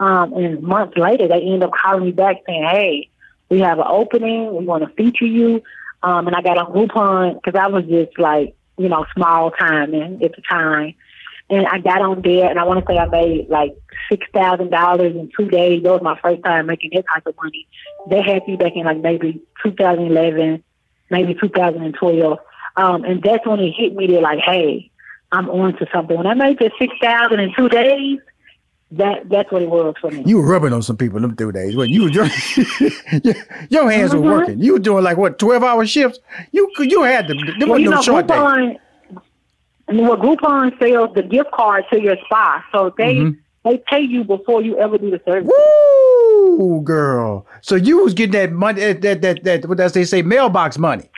Um, 0.01 0.33
and 0.33 0.63
months 0.63 0.97
later, 0.97 1.27
they 1.27 1.41
end 1.41 1.63
up 1.63 1.71
calling 1.79 2.05
me 2.05 2.11
back 2.11 2.37
saying, 2.47 2.63
"Hey, 2.63 3.09
we 3.49 3.59
have 3.59 3.77
an 3.77 3.85
opening. 3.87 4.53
We 4.55 4.65
want 4.65 4.83
to 4.83 4.89
feature 4.95 5.27
you." 5.27 5.61
Um, 6.01 6.25
and 6.25 6.35
I 6.35 6.41
got 6.41 6.57
on 6.57 6.73
Groupon 6.73 7.35
because 7.35 7.57
I 7.57 7.67
was 7.67 7.85
just 7.85 8.17
like, 8.17 8.55
you 8.79 8.89
know, 8.89 9.05
small 9.15 9.51
time 9.51 9.93
and 9.93 10.21
at 10.23 10.35
the 10.35 10.41
time. 10.41 10.95
And 11.51 11.67
I 11.67 11.77
got 11.77 12.01
on 12.01 12.23
there, 12.23 12.49
and 12.49 12.57
I 12.57 12.63
want 12.63 12.79
to 12.79 12.91
say 12.91 12.97
I 12.97 13.05
made 13.05 13.47
like 13.49 13.75
six 14.09 14.25
thousand 14.33 14.71
dollars 14.71 15.15
in 15.15 15.29
two 15.37 15.49
days. 15.49 15.83
That 15.83 15.91
was 15.91 16.01
my 16.01 16.19
first 16.19 16.43
time 16.43 16.65
making 16.65 16.91
that 16.95 17.05
type 17.13 17.27
of 17.27 17.35
money. 17.35 17.67
They 18.09 18.23
had 18.23 18.47
me 18.47 18.55
back 18.55 18.71
in 18.75 18.85
like 18.85 19.01
maybe 19.01 19.39
2011, 19.63 20.63
maybe 21.11 21.35
2012, 21.35 22.39
um, 22.75 23.03
and 23.03 23.21
that's 23.21 23.45
when 23.45 23.59
it 23.59 23.73
hit 23.77 23.93
me. 23.93 24.07
They're 24.07 24.21
like, 24.21 24.39
"Hey, 24.39 24.89
I'm 25.31 25.47
on 25.49 25.77
to 25.77 25.85
something." 25.93 26.17
When 26.17 26.25
I 26.25 26.33
made 26.33 26.57
that 26.57 26.71
six 26.79 26.91
thousand 26.99 27.39
in 27.39 27.53
two 27.53 27.69
days, 27.69 28.19
that 28.91 29.29
that's 29.29 29.51
what 29.51 29.61
it 29.61 29.69
was 29.69 29.95
for 30.01 30.11
me. 30.11 30.23
You 30.25 30.37
were 30.37 30.47
rubbing 30.47 30.73
on 30.73 30.81
some 30.81 30.97
people 30.97 31.19
them 31.19 31.35
two 31.35 31.51
days. 31.51 31.75
When 31.75 31.89
you 31.89 32.03
were 32.03 32.09
your, 32.09 32.25
your 33.69 33.91
hands 33.91 34.11
mm-hmm. 34.11 34.17
were 34.17 34.21
working. 34.21 34.59
You 34.59 34.73
were 34.73 34.79
doing 34.79 35.03
like 35.03 35.17
what 35.17 35.39
twelve 35.39 35.63
hour 35.63 35.85
shifts. 35.85 36.19
You 36.51 36.69
you 36.79 37.03
had 37.03 37.27
them. 37.27 37.37
There 37.59 37.67
well, 37.67 37.79
you 37.79 37.89
no 37.89 37.97
know, 37.97 38.01
short 38.01 38.27
Groupon, 38.27 38.71
days. 38.71 38.79
Well, 39.87 40.17
Groupon 40.17 40.77
sells 40.79 41.13
the 41.15 41.23
gift 41.23 41.51
card 41.51 41.85
to 41.91 42.01
your 42.01 42.17
spa, 42.25 42.63
so 42.71 42.93
they 42.97 43.15
mm-hmm. 43.15 43.39
they 43.69 43.77
pay 43.77 44.01
you 44.01 44.23
before 44.25 44.61
you 44.61 44.77
ever 44.77 44.97
do 44.97 45.09
the 45.09 45.21
service. 45.25 45.49
Woo, 45.49 46.81
girl! 46.81 47.45
So 47.61 47.75
you 47.75 48.03
was 48.03 48.13
getting 48.13 48.33
that 48.33 48.51
money, 48.51 48.81
that 48.81 49.01
that 49.01 49.21
that, 49.21 49.43
that 49.43 49.65
what 49.69 49.77
does 49.77 49.93
they 49.93 50.03
say, 50.03 50.21
mailbox 50.21 50.77
money. 50.77 51.09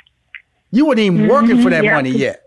You 0.69 0.85
weren't 0.87 0.99
even 0.99 1.19
mm-hmm. 1.19 1.29
working 1.29 1.61
for 1.61 1.69
that 1.69 1.83
yeah. 1.83 1.93
money 1.93 2.11
yet 2.11 2.42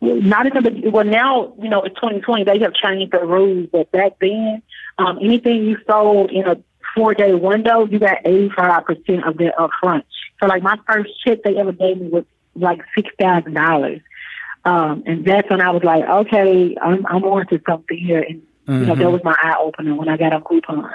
not 0.00 0.46
in 0.46 0.62
the 0.62 0.90
well 0.90 1.04
now 1.04 1.52
you 1.60 1.68
know 1.68 1.82
it's 1.82 1.94
2020 1.96 2.44
they 2.44 2.58
have 2.58 2.72
changed 2.72 3.12
the 3.12 3.18
rules 3.18 3.68
but 3.70 3.90
back 3.92 4.12
then 4.20 4.62
um, 4.98 5.18
anything 5.20 5.64
you 5.64 5.76
sold 5.86 6.30
in 6.30 6.46
a 6.46 6.56
four 6.94 7.14
day 7.14 7.34
window 7.34 7.86
you 7.86 7.98
got 7.98 8.18
85 8.24 8.84
percent 8.84 9.24
of 9.26 9.36
that 9.38 9.58
up 9.58 9.70
front 9.80 10.04
so 10.40 10.46
like 10.46 10.62
my 10.62 10.78
first 10.86 11.10
check 11.24 11.42
they 11.42 11.56
ever 11.56 11.72
gave 11.72 12.00
me 12.00 12.08
was 12.08 12.24
like 12.54 12.80
six 12.94 13.10
thousand 13.18 13.54
dollars 13.54 14.00
um, 14.64 15.02
and 15.06 15.24
that's 15.24 15.48
when 15.50 15.60
I 15.60 15.70
was 15.70 15.84
like 15.84 16.04
okay 16.04 16.76
I'm 16.80 17.06
I'm 17.06 17.24
on 17.24 17.46
to 17.48 17.60
something 17.68 17.98
here 17.98 18.22
and 18.22 18.42
mm-hmm. 18.66 18.72
you 18.72 18.86
know 18.86 18.94
that 18.94 19.02
mm-hmm. 19.02 19.12
was 19.12 19.24
my 19.24 19.36
eye 19.42 19.56
opener 19.60 19.94
when 19.94 20.08
I 20.08 20.16
got 20.16 20.32
a 20.32 20.40
Groupon. 20.40 20.90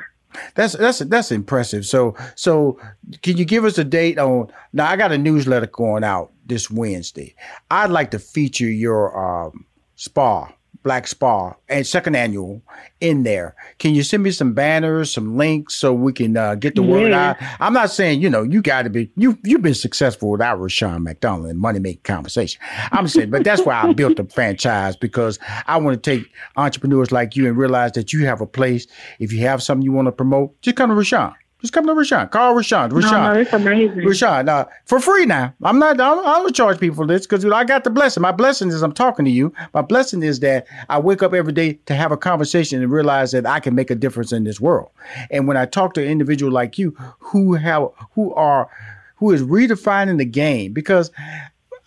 That's 0.56 0.74
that's 0.74 1.00
that's 1.00 1.32
impressive. 1.32 1.86
So 1.86 2.16
so 2.36 2.80
can 3.22 3.38
you 3.38 3.46
give 3.46 3.66
us 3.66 3.78
a 3.78 3.84
date 3.84 4.18
on 4.18 4.52
now 4.74 4.90
I 4.90 4.96
got 4.96 5.12
a 5.12 5.18
newsletter 5.18 5.68
going 5.68 6.04
out 6.04 6.32
this 6.46 6.70
Wednesday. 6.70 7.36
I'd 7.72 7.90
like 7.92 8.12
to 8.12 8.20
feature 8.20 8.70
your 8.70 9.18
um, 9.18 9.66
spa 9.96 10.52
Black 10.86 11.08
Spa 11.08 11.56
and 11.68 11.86
second 11.86 12.16
annual 12.16 12.62
in 13.02 13.24
there. 13.24 13.56
Can 13.80 13.96
you 13.96 14.04
send 14.04 14.22
me 14.22 14.30
some 14.30 14.54
banners, 14.54 15.12
some 15.12 15.36
links 15.36 15.74
so 15.74 15.92
we 15.92 16.14
can 16.14 16.38
uh, 16.38 16.54
get 16.54 16.76
the 16.76 16.84
yeah. 16.84 16.92
word 16.92 17.12
out? 17.12 17.38
I'm 17.60 17.74
not 17.74 17.90
saying, 17.90 18.22
you 18.22 18.30
know, 18.30 18.44
you 18.44 18.62
got 18.62 18.84
to 18.84 18.92
be, 18.92 19.12
you, 19.18 19.36
you've 19.44 19.64
been 19.64 19.74
successful 19.74 20.30
without 20.30 20.60
Rushion 20.60 21.02
McDonald 21.02 21.50
and 21.50 21.60
Money 21.60 21.80
Making 21.80 22.04
Conversation. 22.04 22.62
I'm 22.92 23.08
saying, 23.08 23.32
but 23.32 23.44
that's 23.44 23.64
why 23.64 23.82
I 23.82 23.94
built 23.96 24.18
the 24.18 24.26
franchise 24.26 24.96
because 24.96 25.40
I 25.66 25.78
want 25.78 26.02
to 26.02 26.18
take 26.18 26.32
entrepreneurs 26.56 27.12
like 27.12 27.36
you 27.36 27.48
and 27.48 27.58
realize 27.58 27.94
that 27.94 28.14
you 28.14 28.28
have 28.28 28.40
a 28.40 28.48
place. 28.48 28.86
If 29.18 29.34
you 29.34 29.40
have 29.40 29.64
something 29.64 29.84
you 29.84 29.92
want 29.92 30.06
to 30.06 30.12
promote, 30.12 30.62
just 30.62 30.78
come 30.78 30.92
to 30.92 30.96
Rushion. 30.96 31.34
Just 31.66 31.74
come 31.74 31.88
to 31.88 31.96
Rushion. 31.96 32.28
Call 32.28 32.54
Rushion. 32.54 32.92
Rushion. 32.92 33.12
No, 33.12 33.34
no, 33.34 33.40
it's 33.40 33.52
amazing. 33.52 34.06
Rushion, 34.06 34.66
for 34.86 35.00
free 35.00 35.26
now. 35.26 35.52
I'm 35.64 35.80
not. 35.80 36.00
I 36.00 36.14
don't, 36.14 36.24
I 36.24 36.36
don't 36.36 36.56
charge 36.56 36.80
people 36.80 36.98
for 36.98 37.08
this 37.08 37.26
because 37.26 37.44
I 37.44 37.64
got 37.64 37.84
the 37.84 37.90
blessing. 37.90 38.22
My 38.22 38.32
blessing 38.32 38.68
is 38.68 38.84
I'm 38.84 38.92
talking 38.92 39.26
to 39.26 39.32
you. 39.32 39.52
My 39.74 39.82
blessing 39.82 40.22
is 40.22 40.42
that 40.42 40.68
I 40.90 41.00
wake 41.00 41.24
up 41.24 41.34
every 41.34 41.54
day 41.54 41.80
to 41.88 41.96
have 41.96 42.12
a 42.12 42.18
conversation 42.18 42.84
and 42.84 42.92
realize 42.92 43.32
that 43.32 43.48
I 43.48 43.60
can 43.60 43.74
make 43.74 43.90
a 43.90 43.96
difference 43.96 44.32
in 44.32 44.44
this 44.44 44.62
world. 44.62 44.92
And 45.32 45.48
when 45.48 45.58
I 45.58 45.66
talk 45.66 45.96
to 45.96 46.04
an 46.04 46.08
individual 46.08 46.52
like 46.52 46.78
you 46.78 46.92
who 47.18 47.56
have 47.56 47.90
who 48.14 48.32
are 48.36 48.70
who 49.16 49.32
is 49.32 49.42
redefining 49.42 50.20
the 50.20 50.26
game 50.26 50.72
because 50.72 51.10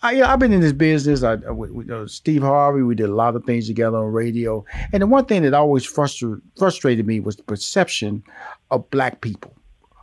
I, 0.03 0.15
have 0.15 0.39
been 0.39 0.51
in 0.51 0.59
this 0.59 0.73
business. 0.73 1.23
I, 1.23 1.35
we, 1.35 1.71
we, 1.71 1.89
uh, 1.89 2.05
Steve 2.05 2.41
Harvey, 2.41 2.81
we 2.81 2.95
did 2.95 3.09
a 3.09 3.15
lot 3.15 3.37
of 3.37 3.45
things 3.45 3.67
together 3.67 3.97
on 3.97 4.11
radio. 4.11 4.65
And 4.91 5.03
the 5.03 5.07
one 5.07 5.23
thing 5.23 5.43
that 5.43 5.53
always 5.53 5.85
frustra- 5.85 6.41
frustrated 6.57 7.07
me 7.07 7.21
was 7.21 7.37
the 7.37 7.43
perception 7.43 8.23
of 8.71 8.89
black 8.89 9.21
people 9.21 9.53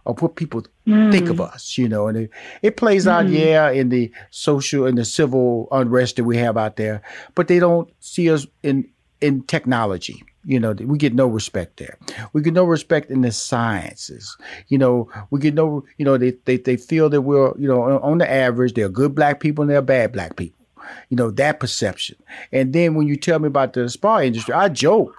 of 0.06 0.22
what 0.22 0.36
people 0.36 0.64
mm. 0.86 1.12
think 1.12 1.28
of 1.28 1.40
us, 1.40 1.76
you 1.76 1.88
know, 1.88 2.08
and 2.08 2.16
it, 2.16 2.30
it 2.62 2.76
plays 2.76 3.06
mm. 3.06 3.10
out, 3.10 3.28
yeah, 3.28 3.70
in 3.70 3.88
the 3.88 4.10
social 4.30 4.86
and 4.86 4.96
the 4.96 5.04
civil 5.04 5.68
unrest 5.72 6.16
that 6.16 6.24
we 6.24 6.36
have 6.36 6.56
out 6.56 6.76
there, 6.76 7.02
but 7.34 7.48
they 7.48 7.58
don't 7.58 7.90
see 8.00 8.30
us 8.30 8.46
in 8.62 8.88
in 9.20 9.42
technology. 9.42 10.22
You 10.44 10.60
know, 10.60 10.72
we 10.72 10.96
get 10.96 11.12
no 11.12 11.26
respect 11.26 11.78
there. 11.78 11.98
We 12.32 12.40
get 12.40 12.54
no 12.54 12.64
respect 12.64 13.10
in 13.10 13.22
the 13.22 13.32
sciences. 13.32 14.36
You 14.68 14.78
know, 14.78 15.10
we 15.30 15.40
get 15.40 15.54
no, 15.54 15.84
you 15.98 16.04
know, 16.04 16.16
they, 16.16 16.34
they, 16.44 16.56
they 16.56 16.76
feel 16.76 17.10
that 17.10 17.22
we're, 17.22 17.52
you 17.58 17.66
know, 17.66 17.98
on 17.98 18.18
the 18.18 18.30
average, 18.30 18.74
they're 18.74 18.88
good 18.88 19.12
black 19.12 19.40
people 19.40 19.62
and 19.62 19.70
they're 19.70 19.82
bad 19.82 20.12
black 20.12 20.36
people. 20.36 20.64
You 21.08 21.16
know, 21.16 21.32
that 21.32 21.58
perception. 21.58 22.14
And 22.52 22.72
then 22.72 22.94
when 22.94 23.08
you 23.08 23.16
tell 23.16 23.40
me 23.40 23.48
about 23.48 23.72
the 23.72 23.88
spa 23.88 24.20
industry, 24.20 24.54
I 24.54 24.68
joke 24.68 25.16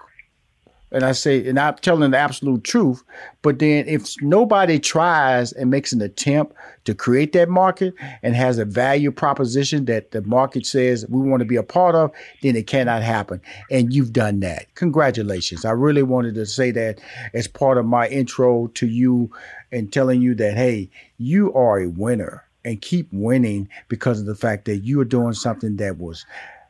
and 0.90 1.04
I 1.04 1.12
say, 1.12 1.46
and 1.46 1.58
I'm 1.58 1.74
telling 1.76 2.10
the 2.10 2.18
absolute 2.18 2.64
truth. 2.64 3.02
But 3.42 3.58
then 3.58 3.86
if 3.86 4.14
nobody 4.22 4.78
tries 4.78 5.52
and 5.52 5.70
makes 5.70 5.92
an 5.92 6.00
attempt 6.00 6.54
to 6.84 6.94
create 6.94 7.32
that 7.32 7.48
market 7.48 7.94
and 8.22 8.34
has 8.34 8.58
a 8.58 8.64
value 8.64 9.10
proposition 9.12 9.84
that 9.86 10.12
the 10.12 10.22
market 10.22 10.64
says 10.64 11.04
we 11.08 11.28
want 11.28 11.40
to 11.40 11.46
be 11.46 11.56
a 11.56 11.62
part 11.62 11.94
of, 11.94 12.10
then 12.42 12.56
it 12.56 12.66
cannot 12.66 13.02
happen. 13.02 13.40
And 13.70 13.92
you've 13.92 14.12
done 14.12 14.40
that. 14.40 14.74
Congratulations. 14.74 15.64
I 15.64 15.72
really 15.72 16.02
wanted 16.02 16.34
to 16.36 16.46
say 16.46 16.70
that 16.70 17.00
as 17.34 17.46
part 17.46 17.76
of 17.76 17.84
my 17.84 18.08
intro 18.08 18.68
to 18.68 18.86
you 18.86 19.30
and 19.70 19.92
telling 19.92 20.22
you 20.22 20.34
that, 20.36 20.54
hey, 20.54 20.90
you 21.18 21.52
are 21.52 21.80
a 21.80 21.88
winner 21.88 22.44
and 22.64 22.80
keep 22.80 23.08
winning 23.12 23.68
because 23.88 24.20
of 24.20 24.26
the 24.26 24.34
fact 24.34 24.64
that 24.64 24.78
you 24.78 25.00
are 25.00 25.04
doing 25.04 25.32
something 25.32 25.76
that 25.76 25.98
was 25.98 26.24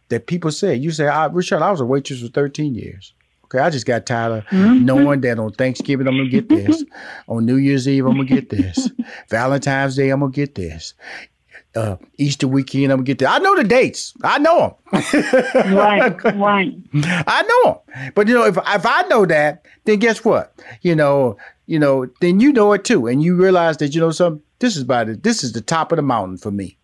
that 0.08 0.26
people 0.26 0.50
say. 0.50 0.74
You 0.74 0.90
say, 0.90 1.06
I, 1.06 1.26
Richard, 1.26 1.62
I 1.62 1.70
was 1.70 1.80
a 1.80 1.86
waitress 1.86 2.22
for 2.22 2.28
13 2.28 2.74
years. 2.74 3.12
Okay, 3.48 3.60
I 3.60 3.70
just 3.70 3.86
got 3.86 4.04
tired 4.04 4.32
of 4.32 4.44
mm-hmm. 4.46 4.84
knowing 4.84 5.22
that 5.22 5.38
on 5.38 5.52
Thanksgiving 5.52 6.06
I'm 6.06 6.16
gonna 6.18 6.28
get 6.28 6.50
this, 6.50 6.84
on 7.28 7.46
New 7.46 7.56
Year's 7.56 7.88
Eve 7.88 8.04
I'm 8.04 8.12
gonna 8.12 8.24
get 8.24 8.50
this, 8.50 8.90
Valentine's 9.30 9.96
Day 9.96 10.10
I'm 10.10 10.20
gonna 10.20 10.32
get 10.32 10.54
this, 10.54 10.92
uh, 11.74 11.96
Easter 12.18 12.46
weekend 12.46 12.92
I'm 12.92 12.98
gonna 12.98 13.06
get 13.06 13.18
this. 13.18 13.28
I 13.28 13.38
know 13.38 13.56
the 13.56 13.64
dates. 13.64 14.14
I 14.22 14.38
know 14.38 14.76
them. 14.92 15.02
right, 15.74 16.24
right. 16.24 16.74
I 16.94 17.42
know 17.42 17.82
them. 17.86 18.12
But 18.14 18.28
you 18.28 18.34
know, 18.34 18.44
if 18.44 18.56
if 18.56 18.86
I 18.86 19.02
know 19.08 19.24
that, 19.26 19.64
then 19.84 19.98
guess 19.98 20.24
what? 20.24 20.54
You 20.82 20.94
know, 20.94 21.36
you 21.66 21.78
know, 21.78 22.06
then 22.20 22.40
you 22.40 22.52
know 22.52 22.72
it 22.72 22.84
too, 22.84 23.06
and 23.06 23.22
you 23.22 23.36
realize 23.36 23.76
that 23.78 23.94
you 23.94 24.00
know 24.00 24.10
something. 24.10 24.42
This 24.58 24.76
is 24.76 24.82
about 24.82 25.08
it. 25.08 25.22
This 25.22 25.44
is 25.44 25.52
the 25.52 25.60
top 25.60 25.92
of 25.92 25.96
the 25.96 26.02
mountain 26.02 26.36
for 26.36 26.50
me. 26.50 26.77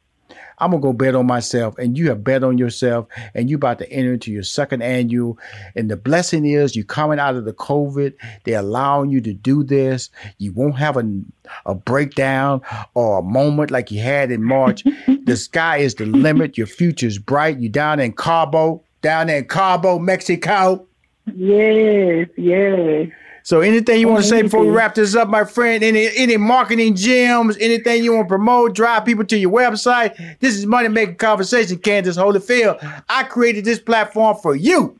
I'm 0.58 0.70
gonna 0.70 0.82
go 0.82 0.92
bet 0.92 1.14
on 1.14 1.26
myself, 1.26 1.76
and 1.78 1.96
you 1.96 2.08
have 2.08 2.24
bet 2.24 2.44
on 2.44 2.58
yourself, 2.58 3.06
and 3.34 3.50
you 3.50 3.56
about 3.56 3.78
to 3.78 3.90
enter 3.90 4.12
into 4.12 4.30
your 4.30 4.42
second 4.42 4.82
annual. 4.82 5.38
And 5.74 5.90
the 5.90 5.96
blessing 5.96 6.44
is 6.46 6.76
you 6.76 6.84
coming 6.84 7.18
out 7.18 7.36
of 7.36 7.44
the 7.44 7.52
COVID, 7.52 8.14
they're 8.44 8.60
allowing 8.60 9.10
you 9.10 9.20
to 9.22 9.32
do 9.32 9.64
this. 9.64 10.10
You 10.38 10.52
won't 10.52 10.76
have 10.76 10.96
a 10.96 11.20
a 11.66 11.74
breakdown 11.74 12.62
or 12.94 13.18
a 13.18 13.22
moment 13.22 13.70
like 13.70 13.90
you 13.90 14.00
had 14.00 14.30
in 14.30 14.42
March. 14.42 14.84
the 15.24 15.36
sky 15.36 15.78
is 15.78 15.94
the 15.94 16.06
limit. 16.06 16.56
Your 16.56 16.66
future 16.66 17.06
is 17.06 17.18
bright. 17.18 17.60
You're 17.60 17.70
down 17.70 18.00
in 18.00 18.12
Cabo, 18.12 18.82
down 19.02 19.28
in 19.28 19.46
Cabo, 19.46 19.98
Mexico. 19.98 20.86
Yes, 21.34 22.28
yes. 22.36 23.08
So 23.44 23.60
anything 23.60 24.00
you 24.00 24.08
want 24.08 24.22
to 24.22 24.28
say 24.28 24.40
before 24.40 24.64
we 24.64 24.70
wrap 24.70 24.94
this 24.94 25.14
up, 25.14 25.28
my 25.28 25.44
friend? 25.44 25.84
Any 25.84 26.08
any 26.16 26.38
marketing 26.38 26.96
gems? 26.96 27.58
Anything 27.58 28.02
you 28.02 28.14
want 28.14 28.24
to 28.26 28.28
promote? 28.28 28.74
Drive 28.74 29.04
people 29.04 29.22
to 29.26 29.36
your 29.36 29.50
website. 29.50 30.38
This 30.40 30.56
is 30.56 30.64
Money 30.64 30.88
Making 30.88 31.16
Conversation, 31.16 31.76
Candace 31.76 32.16
Holyfield. 32.16 32.78
I 33.06 33.24
created 33.24 33.66
this 33.66 33.78
platform 33.78 34.38
for 34.42 34.56
you. 34.56 34.98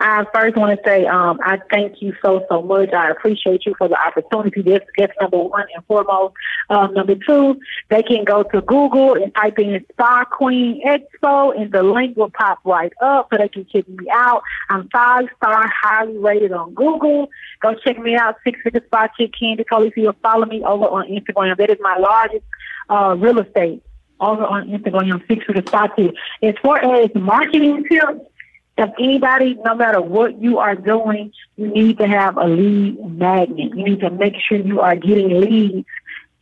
I 0.00 0.24
first 0.32 0.56
want 0.56 0.78
to 0.78 0.88
say 0.88 1.06
um, 1.06 1.40
I 1.42 1.58
thank 1.70 2.00
you 2.00 2.14
so 2.22 2.46
so 2.48 2.62
much. 2.62 2.92
I 2.92 3.10
appreciate 3.10 3.66
you 3.66 3.74
for 3.76 3.88
the 3.88 3.98
opportunity. 3.98 4.62
That's, 4.62 4.84
that's 4.96 5.12
number 5.20 5.38
one 5.38 5.66
and 5.74 5.84
foremost. 5.86 6.34
Um, 6.70 6.94
number 6.94 7.16
two, 7.16 7.58
they 7.88 8.02
can 8.04 8.24
go 8.24 8.44
to 8.44 8.60
Google 8.60 9.14
and 9.14 9.34
type 9.34 9.58
in 9.58 9.84
Spa 9.92 10.24
Queen 10.24 10.82
Expo, 10.86 11.60
and 11.60 11.72
the 11.72 11.82
link 11.82 12.16
will 12.16 12.30
pop 12.30 12.60
right 12.64 12.92
up 13.00 13.28
so 13.32 13.38
they 13.38 13.48
can 13.48 13.66
check 13.66 13.88
me 13.88 14.06
out. 14.12 14.42
I'm 14.70 14.88
five 14.90 15.24
star, 15.36 15.68
highly 15.82 16.16
rated 16.18 16.52
on 16.52 16.74
Google. 16.74 17.28
Go 17.60 17.74
check 17.74 17.98
me 17.98 18.14
out. 18.14 18.36
Six 18.44 18.60
Figure 18.62 18.82
Spa 18.86 19.08
Chick 19.18 19.32
Candy 19.38 19.64
Holyfield. 19.64 20.14
Follow 20.22 20.46
me 20.46 20.62
over 20.62 20.84
on 20.84 21.08
Instagram. 21.08 21.56
That 21.56 21.70
is 21.70 21.78
my 21.80 21.96
largest 21.96 22.44
uh, 22.88 23.16
real 23.18 23.40
estate 23.40 23.82
over 24.20 24.44
on 24.44 24.68
Instagram. 24.68 25.26
Six 25.26 25.44
Figure 25.44 25.62
Spa 25.66 25.88
Chick. 25.96 26.14
As 26.40 26.54
far 26.62 26.78
as 26.78 27.10
marketing 27.16 27.84
tips 27.90 28.20
if 28.78 28.90
anybody, 28.98 29.58
no 29.64 29.74
matter 29.74 30.00
what 30.00 30.40
you 30.40 30.58
are 30.58 30.76
doing, 30.76 31.32
you 31.56 31.66
need 31.66 31.98
to 31.98 32.06
have 32.06 32.36
a 32.36 32.46
lead 32.46 32.98
magnet. 33.18 33.76
You 33.76 33.84
need 33.84 34.00
to 34.00 34.10
make 34.10 34.34
sure 34.38 34.56
you 34.56 34.80
are 34.80 34.94
getting 34.94 35.40
leads 35.40 35.86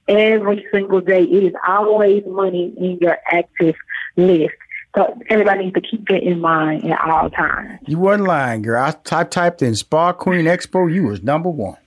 every 0.07 0.67
single 0.71 1.01
day. 1.01 1.23
It 1.23 1.45
is 1.45 1.55
always 1.67 2.25
money 2.27 2.75
in 2.77 2.99
your 2.99 3.17
active 3.33 3.75
list. 4.17 4.55
So 4.95 5.19
everybody 5.31 5.65
needs 5.65 5.75
to 5.75 5.81
keep 5.81 6.09
that 6.09 6.23
in 6.23 6.41
mind 6.41 6.85
at 6.91 7.01
all 7.01 7.31
times. 7.31 7.81
You 7.87 7.99
weren't 7.99 8.25
lying, 8.25 8.63
girl. 8.63 8.83
I, 8.83 8.95
I 9.13 9.25
typed 9.25 9.63
in 9.63 9.75
Spa 9.75 10.13
Queen 10.13 10.45
Expo. 10.45 10.93
You 10.93 11.05
was 11.05 11.23
number 11.23 11.51
one. 11.51 11.79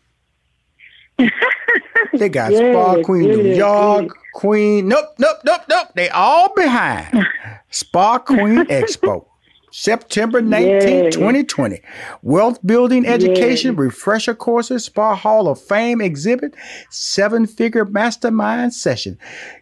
they 2.14 2.30
got 2.30 2.52
yes, 2.52 2.74
Spa 2.74 3.04
Queen 3.04 3.24
yes, 3.24 3.38
New 3.38 3.54
York, 3.54 4.04
yes. 4.04 4.14
Queen. 4.34 4.88
Nope, 4.88 5.14
nope, 5.20 5.38
nope, 5.44 5.62
nope. 5.70 5.88
They 5.96 6.10
all 6.10 6.54
behind 6.56 7.28
Spa 7.70 8.18
Queen 8.18 8.66
Expo. 8.66 9.26
September 9.72 10.42
19, 10.42 11.04
yeah. 11.06 11.10
2020. 11.10 11.82
Wealth 12.22 12.60
building 12.66 13.06
education, 13.06 13.76
yeah. 13.76 13.82
refresher 13.82 14.34
courses, 14.34 14.86
Spa 14.86 15.16
Hall 15.16 15.48
of 15.48 15.62
Fame 15.62 16.02
exhibit, 16.02 16.56
seven 16.90 17.46
figure 17.46 17.86
mastermind 17.86 18.74
session. 18.74 19.18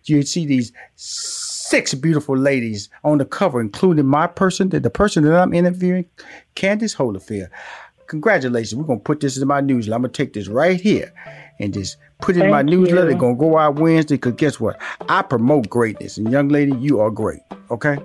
You 0.06 0.22
see 0.24 0.46
these 0.46 0.72
six 0.96 1.94
beautiful 1.94 2.38
ladies 2.38 2.90
on 3.04 3.18
the 3.18 3.26
cover, 3.26 3.60
including 3.60 4.06
my 4.06 4.28
person, 4.28 4.70
the 4.70 4.90
person 4.90 5.24
that 5.24 5.38
I'm 5.38 5.54
interviewing, 5.54 6.06
Candace 6.56 6.96
Holyfield. 6.96 7.50
Congratulations. 8.08 8.76
We're 8.76 8.86
going 8.86 9.00
to 9.00 9.04
put 9.04 9.20
this 9.20 9.38
in 9.38 9.48
my 9.48 9.60
newsletter. 9.60 9.96
I'm 9.96 10.02
going 10.02 10.14
to 10.14 10.24
take 10.24 10.34
this 10.34 10.48
right 10.48 10.80
here 10.80 11.12
and 11.60 11.74
just 11.74 11.98
put 12.22 12.38
it 12.38 12.40
Thank 12.40 12.46
in 12.46 12.52
my 12.52 12.62
newsletter. 12.62 13.10
It's 13.10 13.20
going 13.20 13.36
to 13.36 13.40
go 13.40 13.58
out 13.58 13.76
Wednesday 13.76 14.16
because 14.16 14.34
guess 14.34 14.60
what? 14.62 14.82
I 15.10 15.22
promote 15.24 15.70
greatness. 15.70 16.18
And 16.18 16.32
young 16.32 16.48
lady, 16.48 16.74
you 16.78 17.02
are 17.02 17.12
great. 17.12 17.42
Okay? 17.70 17.98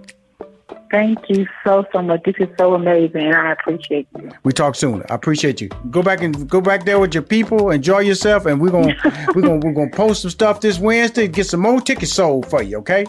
Thank 0.93 1.19
you 1.31 1.47
so 1.65 1.87
so 1.91 2.03
much. 2.03 2.23
This 2.25 2.35
is 2.39 2.49
so 2.59 2.75
amazing. 2.75 3.23
and 3.23 3.35
I 3.35 3.53
appreciate 3.53 4.07
you. 4.19 4.31
We 4.45 4.53
talk 4.53 4.75
soon. 4.75 5.03
I 5.09 5.15
appreciate 5.15 5.59
you. 5.59 5.71
Go 5.91 6.03
back 6.03 6.21
and 6.23 6.47
go 6.51 6.61
back 6.61 6.85
there 6.85 7.01
with 7.01 7.15
your 7.15 7.23
people. 7.23 7.71
Enjoy 7.71 8.01
yourself, 8.01 8.45
and 8.45 8.61
we're 8.61 8.71
gonna 8.71 8.95
we're 9.35 9.41
gonna 9.41 9.57
we're 9.65 9.73
gonna 9.73 9.91
post 9.91 10.21
some 10.21 10.31
stuff 10.31 10.61
this 10.61 10.79
Wednesday. 10.79 11.29
Get 11.29 11.47
some 11.47 11.61
more 11.61 11.81
tickets 11.81 12.13
sold 12.13 12.47
for 12.51 12.63
you. 12.63 12.77
Okay. 12.79 13.07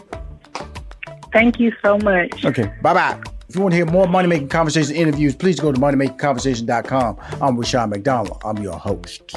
Thank 1.30 1.60
you 1.60 1.72
so 1.84 1.98
much. 1.98 2.42
Okay. 2.46 2.72
Bye 2.80 2.94
bye. 2.94 3.22
If 3.50 3.54
you 3.54 3.60
want 3.60 3.72
to 3.72 3.76
hear 3.76 3.86
more 3.86 4.08
money 4.08 4.28
making 4.28 4.48
conversation 4.48 4.96
interviews, 4.96 5.36
please 5.36 5.60
go 5.60 5.70
to 5.70 5.78
moneymakingconversation.com. 5.78 7.18
I'm 7.42 7.58
Rushion 7.58 7.90
McDonald. 7.90 8.40
I'm 8.46 8.56
your 8.62 8.78
host. 8.78 9.36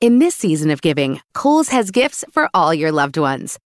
In 0.00 0.18
this 0.18 0.34
season 0.34 0.70
of 0.70 0.82
giving, 0.82 1.20
Kohl's 1.34 1.68
has 1.68 1.92
gifts 1.92 2.24
for 2.32 2.50
all 2.52 2.74
your 2.74 2.90
loved 2.90 3.16
ones. 3.16 3.58